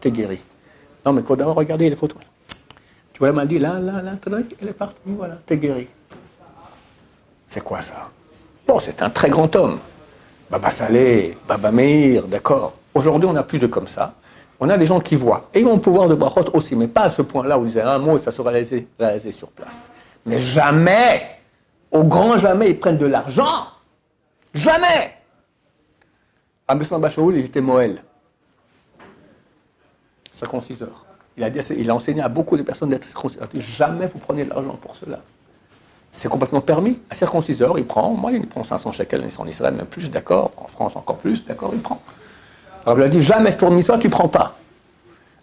T'es 0.00 0.10
guéri. 0.10 0.40
Non, 1.06 1.12
mais 1.12 1.22
d'abord, 1.22 1.54
regardez 1.54 1.88
les 1.88 1.96
photos. 1.96 2.20
Tu 3.12 3.18
vois 3.20 3.28
la 3.28 3.34
maladie, 3.34 3.58
là, 3.58 3.78
là, 3.78 4.02
là, 4.02 4.12
elle 4.60 4.68
est 4.68 4.72
partie, 4.72 4.98
voilà, 5.06 5.36
t'es 5.46 5.58
guéri. 5.58 5.88
C'est 7.48 7.62
quoi 7.62 7.82
ça? 7.82 8.10
C'est 8.78 9.02
un 9.02 9.10
très 9.10 9.30
grand 9.30 9.54
homme. 9.56 9.78
Baba 10.50 10.70
Saleh, 10.70 11.36
Baba 11.48 11.72
Meir, 11.72 12.26
d'accord. 12.26 12.74
Aujourd'hui, 12.94 13.28
on 13.28 13.32
n'a 13.32 13.42
plus 13.42 13.58
de 13.58 13.66
comme 13.66 13.88
ça. 13.88 14.14
On 14.60 14.68
a 14.68 14.76
des 14.76 14.86
gens 14.86 15.00
qui 15.00 15.16
voient. 15.16 15.48
Et 15.54 15.64
ont 15.64 15.74
le 15.74 15.80
pouvoir 15.80 16.08
de 16.08 16.14
brachot 16.14 16.44
aussi, 16.52 16.76
mais 16.76 16.86
pas 16.86 17.02
à 17.02 17.10
ce 17.10 17.22
point-là 17.22 17.58
où 17.58 17.62
ils 17.62 17.68
disaient 17.68 17.80
un 17.80 17.98
mot 17.98 18.18
et 18.18 18.22
ça 18.22 18.30
sera 18.30 18.50
réalisé, 18.50 18.86
sur 19.32 19.48
place. 19.48 19.90
Mais 20.26 20.38
jamais, 20.38 21.38
au 21.90 22.04
grand 22.04 22.36
jamais, 22.36 22.70
ils 22.70 22.78
prennent 22.78 22.98
de 22.98 23.06
l'argent. 23.06 23.66
Jamais. 24.52 25.16
Abdeslam 26.68 27.00
Bachoul, 27.00 27.36
il 27.36 27.46
était 27.46 27.60
Moël. 27.60 28.02
Circonciseur. 30.30 31.06
Il 31.36 31.44
a, 31.44 31.48
il 31.48 31.90
a 31.90 31.94
enseigné 31.94 32.22
à 32.22 32.28
beaucoup 32.28 32.56
de 32.56 32.62
personnes 32.62 32.90
d'être 32.90 33.04
circonciseurs. 33.04 33.48
Jamais 33.54 34.06
vous 34.06 34.18
prenez 34.18 34.44
de 34.44 34.50
l'argent 34.50 34.78
pour 34.80 34.94
cela. 34.94 35.20
C'est 36.12 36.28
complètement 36.28 36.60
permis. 36.60 37.00
Un 37.10 37.14
circonciseur, 37.14 37.78
il 37.78 37.86
prend, 37.86 38.10
moi, 38.10 38.32
il 38.32 38.46
prend 38.46 38.64
500 38.64 38.92
shekels 38.92 39.26
en 39.38 39.46
Israël, 39.46 39.74
même 39.74 39.86
plus, 39.86 40.10
d'accord. 40.10 40.52
En 40.56 40.66
France, 40.66 40.96
encore 40.96 41.16
plus, 41.16 41.44
d'accord, 41.46 41.70
il 41.72 41.80
prend. 41.80 42.00
Alors, 42.84 42.98
lui 42.98 43.04
ai 43.04 43.08
dit, 43.08 43.22
jamais 43.22 43.52
pour 43.52 43.70
ça, 43.82 43.98
tu 43.98 44.08
ne 44.08 44.12
prends 44.12 44.28
pas. 44.28 44.56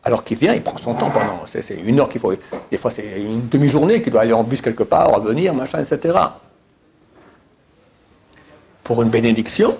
Alors 0.03 0.23
qu'il 0.23 0.37
vient, 0.37 0.53
il 0.53 0.61
prend 0.61 0.77
son 0.77 0.93
temps 0.93 1.09
pendant. 1.09 1.41
C'est 1.49 1.75
une 1.83 1.99
heure 1.99 2.07
qu'il 2.07 2.21
faut. 2.21 2.33
Des 2.71 2.77
fois, 2.77 2.91
c'est 2.91 3.19
une 3.19 3.49
demi-journée 3.49 4.01
qu'il 4.01 4.13
doit 4.13 4.21
aller 4.21 4.33
en 4.33 4.43
bus 4.43 4.61
quelque 4.61 4.83
part, 4.83 5.09
revenir, 5.11 5.53
machin, 5.53 5.81
etc. 5.81 6.17
Pour 8.83 9.01
une 9.01 9.09
bénédiction, 9.09 9.77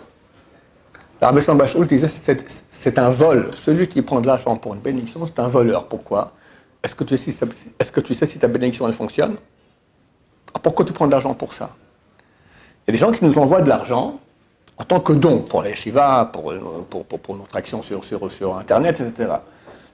l'Arabie 1.22 1.46
Bachoul 1.56 1.88
disait 1.88 2.10
c'est 2.10 3.00
un 3.00 3.10
vol. 3.10 3.52
Celui 3.56 3.88
qui 3.88 4.02
prend 4.02 4.20
de 4.20 4.28
l'argent 4.28 4.58
pour 4.58 4.74
une 4.74 4.82
bénédiction, 4.82 5.26
c'est 5.26 5.40
un 5.40 5.48
voleur. 5.48 5.88
Pourquoi? 5.88 6.34
Est-ce 6.84 6.94
que, 6.94 7.06
tu 7.06 7.18
sais, 7.18 7.34
que 7.94 8.00
tu 8.02 8.14
sais 8.14 8.26
si 8.26 8.38
ta 8.38 8.48
bénédiction 8.48 8.86
elle 8.88 8.94
fonctionne? 8.94 9.38
Pourquoi 10.62 10.86
tu 10.86 10.94
prends 10.94 11.08
de 11.08 11.12
l'argent 11.12 11.34
pour 11.34 11.54
ça? 11.54 11.72
Il 12.88 12.92
y 12.92 12.92
a 12.92 12.94
des 12.94 12.98
gens 12.98 13.12
qui 13.12 13.26
nous 13.26 13.38
envoient 13.38 13.62
de 13.62 13.70
l'argent 13.70 14.20
en 14.78 14.84
tant 14.84 15.00
que 15.00 15.14
don 15.14 15.40
pour 15.40 15.62
les 15.62 15.76
Shiva, 15.76 16.30
pour, 16.32 16.54
pour, 17.06 17.36
notre 17.36 17.56
action 17.56 17.82
sur, 17.82 18.58
Internet, 18.58 19.02
etc. 19.02 19.34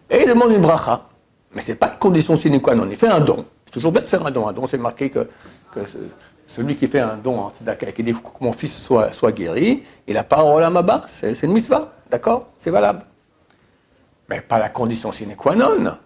Et 0.09 0.23
ils 0.23 0.27
demandent 0.27 0.51
une 0.51 0.61
bracha. 0.61 1.07
Mais 1.53 1.61
ce 1.61 1.71
n'est 1.71 1.77
pas 1.77 1.89
une 1.93 1.99
condition 1.99 2.37
sine 2.37 2.61
qua 2.61 2.75
non. 2.75 2.87
Il 2.89 2.95
fait 2.95 3.07
un 3.07 3.21
don. 3.21 3.45
C'est 3.65 3.71
toujours 3.71 3.91
bien 3.91 4.01
de 4.01 4.07
faire 4.07 4.25
un 4.25 4.31
don. 4.31 4.47
Un 4.47 4.53
don, 4.53 4.67
c'est 4.67 4.77
marqué 4.77 5.09
que, 5.09 5.27
celui 6.47 6.75
qui 6.75 6.87
fait 6.87 6.99
un 6.99 7.15
don 7.15 7.39
en 7.39 7.49
tzedaka 7.51 7.91
qui 7.91 8.03
dit 8.03 8.13
que 8.13 8.19
mon 8.41 8.51
fils 8.51 8.81
soit, 8.81 9.31
guéri, 9.31 9.83
il 10.07 10.13
n'a 10.13 10.23
pas 10.23 10.43
en 10.43 10.69
Maba. 10.69 11.01
C'est 11.07 11.41
une 11.43 11.53
mitzvah. 11.53 11.93
D'accord? 12.09 12.47
C'est 12.59 12.69
valable. 12.69 13.03
Mais 14.29 14.41
pas 14.41 14.59
la 14.59 14.69
condition 14.69 15.11
sine 15.11 15.35
qua 15.35 15.55
non. 15.55 15.97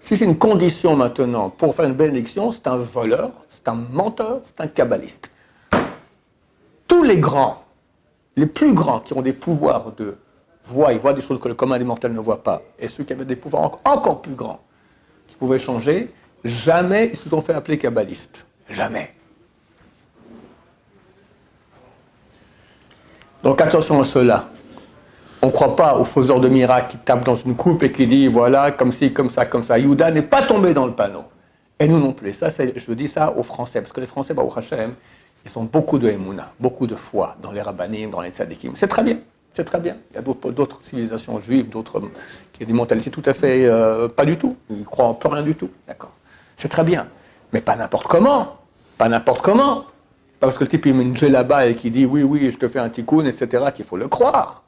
Si 0.00 0.16
c'est 0.16 0.24
une 0.24 0.38
condition 0.38 0.96
maintenant 0.96 1.50
pour 1.50 1.74
faire 1.74 1.86
une 1.86 1.94
bénédiction, 1.94 2.52
c'est 2.52 2.66
un 2.68 2.76
voleur, 2.76 3.30
c'est 3.66 3.72
un 3.72 3.74
menteur, 3.74 4.42
c'est 4.44 4.60
un 4.60 4.68
kabbaliste. 4.68 5.28
Tous 6.86 7.02
les 7.02 7.18
grands, 7.18 7.64
les 8.36 8.46
plus 8.46 8.72
grands 8.72 9.00
qui 9.00 9.12
ont 9.12 9.22
des 9.22 9.32
pouvoirs 9.32 9.90
de 9.96 10.16
voix, 10.64 10.92
ils 10.92 11.00
voient 11.00 11.14
des 11.14 11.20
choses 11.20 11.40
que 11.40 11.48
le 11.48 11.54
commun 11.54 11.76
des 11.76 11.84
mortels 11.84 12.12
ne 12.12 12.20
voit 12.20 12.44
pas, 12.44 12.62
et 12.78 12.86
ceux 12.86 13.02
qui 13.02 13.12
avaient 13.12 13.24
des 13.24 13.34
pouvoirs 13.34 13.80
encore 13.84 14.22
plus 14.22 14.34
grands, 14.34 14.60
qui 15.26 15.34
pouvaient 15.34 15.58
changer, 15.58 16.14
jamais 16.44 17.08
ils 17.08 17.16
se 17.16 17.28
sont 17.28 17.42
fait 17.42 17.54
appeler 17.54 17.76
kabbalistes. 17.76 18.46
Jamais. 18.70 19.12
Donc 23.42 23.60
attention 23.60 24.00
à 24.00 24.04
cela. 24.04 24.48
On 25.42 25.48
ne 25.48 25.52
croit 25.52 25.74
pas 25.74 25.96
aux 25.96 26.04
faiseurs 26.04 26.40
de 26.40 26.48
miracles 26.48 26.92
qui 26.92 26.98
tapent 26.98 27.24
dans 27.24 27.36
une 27.36 27.56
coupe 27.56 27.82
et 27.82 27.90
qui 27.90 28.06
disent 28.06 28.30
voilà, 28.30 28.70
comme 28.70 28.92
ci, 28.92 29.12
comme 29.12 29.30
ça, 29.30 29.44
comme 29.44 29.64
ça. 29.64 29.76
Youda 29.76 30.12
n'est 30.12 30.22
pas 30.22 30.42
tombé 30.42 30.72
dans 30.72 30.86
le 30.86 30.92
panneau. 30.92 31.24
Et 31.78 31.88
nous 31.88 31.98
non 31.98 32.12
plus. 32.12 32.32
Ça, 32.32 32.48
je 32.50 32.92
dis 32.92 33.08
ça 33.08 33.32
aux 33.36 33.42
Français, 33.42 33.80
parce 33.80 33.92
que 33.92 34.00
les 34.00 34.06
Français, 34.06 34.34
au 34.36 34.58
Hachem, 34.58 34.94
ils 35.44 35.58
ont 35.58 35.64
beaucoup 35.64 35.98
de 35.98 36.08
émouna, 36.08 36.52
beaucoup 36.58 36.86
de 36.86 36.96
foi 36.96 37.36
dans 37.42 37.52
les 37.52 37.60
rabbinim, 37.60 38.10
dans 38.10 38.20
les 38.20 38.30
sadikim. 38.30 38.72
C'est 38.74 38.88
très 38.88 39.02
bien, 39.02 39.18
c'est 39.54 39.64
très 39.64 39.78
bien. 39.78 39.96
Il 40.10 40.16
y 40.16 40.18
a 40.18 40.22
d'autres 40.22 40.80
civilisations 40.82 41.38
juives, 41.40 41.68
d'autres 41.68 42.00
qui 42.52 42.64
ont 42.64 42.66
des 42.66 42.72
mentalités 42.72 43.10
tout 43.10 43.22
à 43.26 43.34
fait 43.34 43.66
euh, 43.66 44.08
pas 44.08 44.24
du 44.24 44.36
tout. 44.36 44.56
Ils 44.70 44.84
croient 44.84 45.06
en 45.06 45.14
plus 45.14 45.28
rien 45.28 45.42
du 45.42 45.54
tout, 45.54 45.70
d'accord. 45.86 46.12
C'est 46.56 46.68
très 46.68 46.82
bien, 46.82 47.08
mais 47.52 47.60
pas 47.60 47.76
n'importe 47.76 48.06
comment, 48.06 48.56
pas 48.96 49.08
n'importe 49.08 49.42
comment. 49.42 49.84
Parce 50.40 50.56
que 50.58 50.64
le 50.64 50.68
type 50.68 50.86
il 50.86 50.94
met 50.94 51.04
une 51.04 51.14
là-bas 51.14 51.66
et 51.66 51.74
qui 51.74 51.90
dit 51.90 52.06
oui, 52.06 52.22
oui, 52.22 52.50
je 52.50 52.56
te 52.56 52.68
fais 52.68 52.78
un 52.78 52.88
tikkun, 52.88 53.26
etc., 53.26 53.66
qu'il 53.74 53.84
faut 53.84 53.96
le 53.96 54.08
croire. 54.08 54.64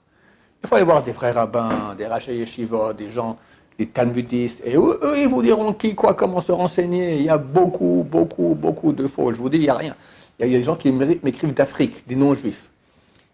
Il 0.63 0.69
faut 0.69 0.75
aller 0.75 0.85
voir 0.85 1.03
des 1.03 1.13
frères 1.13 1.37
rabbins, 1.37 1.95
des 1.97 2.07
rachés 2.07 2.37
yeshiva, 2.37 2.93
des 2.93 3.11
gens 3.11 3.39
les 3.79 3.87
talmudistes, 3.87 4.61
et 4.65 4.77
eux, 4.77 5.15
ils 5.17 5.29
vous 5.29 5.43
diront 5.43 5.73
qui, 5.73 5.95
quoi, 5.95 6.15
comment 6.15 6.41
se 6.41 6.51
renseigner. 6.51 7.17
Il 7.17 7.23
y 7.23 7.29
a 7.29 7.39
beaucoup, 7.39 8.05
beaucoup, 8.09 8.57
beaucoup 8.57 8.93
de 8.93 9.07
faux. 9.07 9.33
Je 9.33 9.39
vous 9.39 9.49
dis, 9.49 9.59
il 9.59 9.63
n'y 9.63 9.69
a 9.69 9.77
rien. 9.77 9.95
Il 10.39 10.47
y 10.47 10.55
a 10.55 10.59
des 10.59 10.65
gens 10.65 10.75
qui 10.77 10.91
m'écrivent 10.91 11.55
d'Afrique, 11.55 12.07
des 12.07 12.17
non-juifs. 12.17 12.71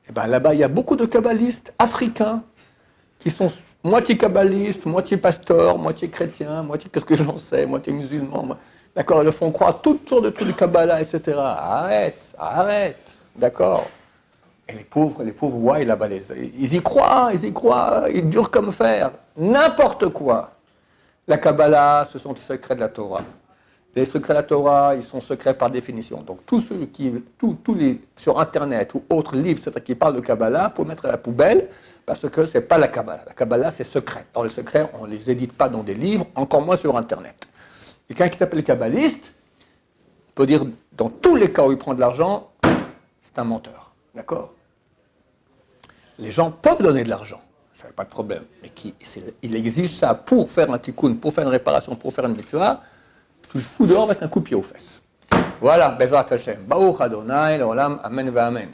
Et 0.08 0.12
bien 0.12 0.26
là-bas, 0.26 0.54
il 0.54 0.60
y 0.60 0.64
a 0.64 0.68
beaucoup 0.68 0.96
de 0.96 1.06
kabbalistes 1.06 1.72
africains 1.78 2.42
qui 3.18 3.30
sont 3.30 3.50
moitié 3.82 4.18
kabbalistes, 4.18 4.84
moitié 4.84 5.16
pasteurs, 5.16 5.78
moitié 5.78 6.08
chrétiens, 6.08 6.62
moitié 6.62 6.90
qu'est-ce 6.92 7.04
que 7.06 7.16
j'en 7.16 7.38
sais, 7.38 7.64
moitié 7.64 7.92
musulmans. 7.92 8.56
D'accord 8.94 9.22
Ils 9.22 9.26
le 9.26 9.32
font 9.32 9.50
croire 9.50 9.80
toutes 9.80 10.08
sortes 10.08 10.24
de 10.24 10.30
trucs 10.30 10.48
du 10.48 10.54
Kabbalah, 10.54 11.00
etc. 11.00 11.38
Arrête, 11.38 12.20
arrête. 12.38 13.16
D'accord 13.34 13.88
et 14.68 14.72
les 14.72 14.84
pauvres, 14.84 15.22
les 15.22 15.32
pauvres, 15.32 15.58
ouais, 15.58 15.84
là-bas, 15.84 16.08
ils 16.08 16.74
y 16.74 16.82
croient, 16.82 17.30
ils 17.34 17.44
y 17.44 17.52
croient, 17.52 18.04
ils 18.12 18.28
durent 18.28 18.50
comme 18.50 18.72
fer. 18.72 19.10
N'importe 19.36 20.08
quoi. 20.08 20.52
La 21.28 21.38
Kabbalah, 21.38 22.08
ce 22.10 22.18
sont 22.18 22.32
les 22.32 22.40
secrets 22.40 22.74
de 22.74 22.80
la 22.80 22.88
Torah. 22.88 23.22
Les 23.94 24.06
secrets 24.06 24.32
de 24.32 24.38
la 24.38 24.42
Torah, 24.42 24.94
ils 24.94 25.02
sont 25.02 25.20
secrets 25.20 25.54
par 25.54 25.70
définition. 25.70 26.22
Donc, 26.22 26.40
tous 26.46 26.60
ceux 26.60 26.86
qui, 26.86 27.12
tous, 27.38 27.74
les, 27.74 28.00
sur 28.16 28.40
Internet 28.40 28.94
ou 28.94 29.04
autres 29.10 29.36
livres 29.36 29.70
qui 29.80 29.94
parlent 29.94 30.16
de 30.16 30.20
Kabbalah, 30.20 30.70
pour 30.70 30.86
mettre 30.86 31.04
à 31.04 31.08
la 31.08 31.18
poubelle, 31.18 31.68
parce 32.04 32.28
que 32.28 32.46
ce 32.46 32.58
n'est 32.58 32.64
pas 32.64 32.78
la 32.78 32.88
Kabbalah. 32.88 33.24
La 33.26 33.32
Kabbalah, 33.34 33.70
c'est 33.70 33.84
secret. 33.84 34.26
Dans 34.34 34.42
les 34.42 34.50
secrets, 34.50 34.90
on 34.98 35.06
ne 35.06 35.12
les 35.12 35.30
édite 35.30 35.52
pas 35.52 35.68
dans 35.68 35.82
des 35.82 35.94
livres, 35.94 36.26
encore 36.34 36.62
moins 36.62 36.76
sur 36.76 36.96
Internet. 36.96 37.46
Et 38.08 38.14
quelqu'un 38.14 38.32
qui 38.32 38.38
s'appelle 38.38 38.62
kabbaliste, 38.62 39.32
on 40.30 40.32
peut 40.34 40.46
dire, 40.46 40.64
dans 40.92 41.08
tous 41.08 41.36
les 41.36 41.52
cas 41.52 41.64
où 41.64 41.72
il 41.72 41.78
prend 41.78 41.94
de 41.94 42.00
l'argent, 42.00 42.50
c'est 42.62 43.38
un 43.38 43.44
menteur. 43.44 43.93
D'accord 44.14 44.52
les 46.18 46.30
gens 46.30 46.50
peuvent 46.50 46.82
donner 46.82 47.04
de 47.04 47.08
l'argent, 47.08 47.40
ça 47.80 47.88
pas 47.94 48.04
de 48.04 48.08
problème, 48.08 48.44
mais 48.62 48.68
qui, 48.68 48.94
il 49.42 49.56
exige 49.56 49.94
ça 49.94 50.14
pour 50.14 50.50
faire 50.50 50.70
un 50.72 50.78
tikkun, 50.78 51.14
pour 51.14 51.32
faire 51.32 51.44
une 51.44 51.50
réparation, 51.50 51.96
pour 51.96 52.12
faire 52.12 52.26
une 52.26 52.36
mitzvah, 52.36 52.82
tu 53.50 53.58
le 53.58 53.64
fous 53.64 53.86
dehors 53.86 54.04
avec 54.04 54.22
un 54.22 54.28
coup 54.28 54.40
de 54.40 54.44
pied 54.44 54.56
aux 54.56 54.62
fesses. 54.62 55.02
Voilà, 55.60 55.90
Bezrat 55.90 56.26
Hashem. 56.30 56.64
Baruch 56.66 57.00
Adonai, 57.00 57.58
l'olam, 57.58 58.00
amen 58.02 58.36
amen. 58.36 58.68